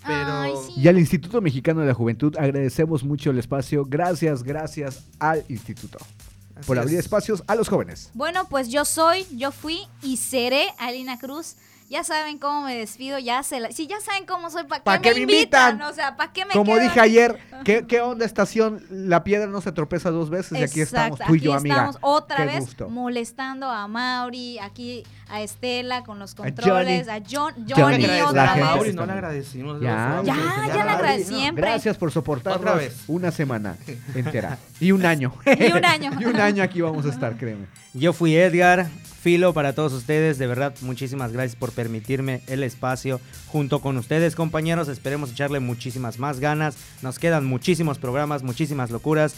[0.06, 0.82] Pero Ay, sí.
[0.82, 3.84] Y al Instituto Mexicano de la Juventud agradecemos mucho el espacio.
[3.86, 5.98] Gracias, gracias al instituto
[6.56, 7.06] Así por abrir es.
[7.06, 8.12] espacios a los jóvenes.
[8.14, 11.56] Bueno, pues yo soy, yo fui y seré Alina Cruz.
[11.88, 13.72] Ya saben cómo me despido, ya se la...
[13.72, 15.74] Si ya saben cómo soy, ¿para qué, ¿Pa' qué me invitan?
[15.74, 15.82] invitan?
[15.92, 17.10] O sea, ¿para qué me Como quedo dije aquí?
[17.12, 18.84] ayer, ¿qué, qué onda estación?
[18.90, 21.76] La piedra no se tropeza dos veces y aquí estamos tú y aquí yo, amiga.
[21.76, 22.90] estamos otra Qué vez gusto.
[22.90, 26.54] molestando a Mauri, aquí a Estela con los Johnny.
[26.54, 28.64] controles, a, John, Johnny, Johnny, otra vez.
[28.66, 29.80] Mauri, no le agradecimos.
[29.80, 30.36] Ya, Ya,
[30.76, 31.38] ya le agradecí No.
[31.40, 31.62] siempre.
[31.68, 33.04] Gracias por soportarnos Otra vez.
[33.08, 33.76] una semana
[34.16, 34.58] entera.
[34.80, 35.34] Y un año.
[35.46, 36.12] Y un año.
[36.20, 37.68] y un año aquí vamos a estar, créeme.
[37.94, 38.88] Yo fui Edgar,
[39.26, 40.38] Filo para todos ustedes.
[40.38, 44.88] De verdad, muchísimas gracias por permitirme el espacio junto con ustedes, compañeros.
[44.88, 46.78] Esperemos echarle muchísimas más ganas.
[47.02, 49.34] Nos quedan muchísimos programas, muchísimas locuras.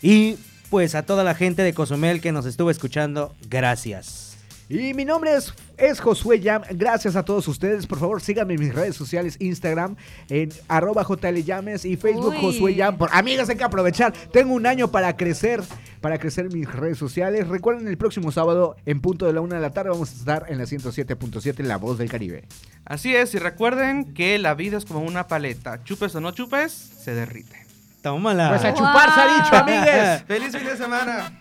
[0.00, 0.36] Y
[0.70, 4.27] pues a toda la gente de Cozumel que nos estuvo escuchando, gracias.
[4.70, 6.62] Y mi nombre es, es Josué Yam.
[6.72, 7.86] Gracias a todos ustedes.
[7.86, 9.96] Por favor, síganme en mis redes sociales, Instagram,
[10.28, 12.40] en arroba JLYames y Facebook Uy.
[12.40, 12.98] Josué Yam.
[12.98, 14.12] Por, amigas, hay que aprovechar.
[14.30, 15.62] Tengo un año para crecer,
[16.02, 17.48] para crecer mis redes sociales.
[17.48, 20.44] Recuerden, el próximo sábado, en punto de la una de la tarde, vamos a estar
[20.48, 22.44] en la 107.7, La Voz del Caribe.
[22.84, 25.82] Así es, y recuerden que la vida es como una paleta.
[25.82, 27.66] Chupes o no chupes, se derrite.
[28.02, 28.50] Tómala.
[28.50, 30.22] Pues a chupar se ha dicho, amigues.
[30.26, 31.40] ¡Feliz fin de semana!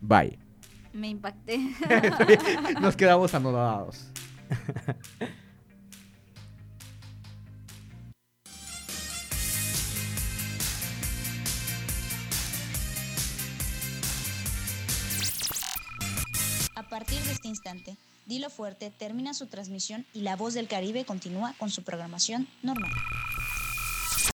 [0.00, 0.45] Bye.
[0.96, 1.58] Me impacté.
[2.80, 4.06] Nos quedamos anodados.
[16.74, 21.04] A partir de este instante, Dilo Fuerte termina su transmisión y La Voz del Caribe
[21.04, 22.90] continúa con su programación normal.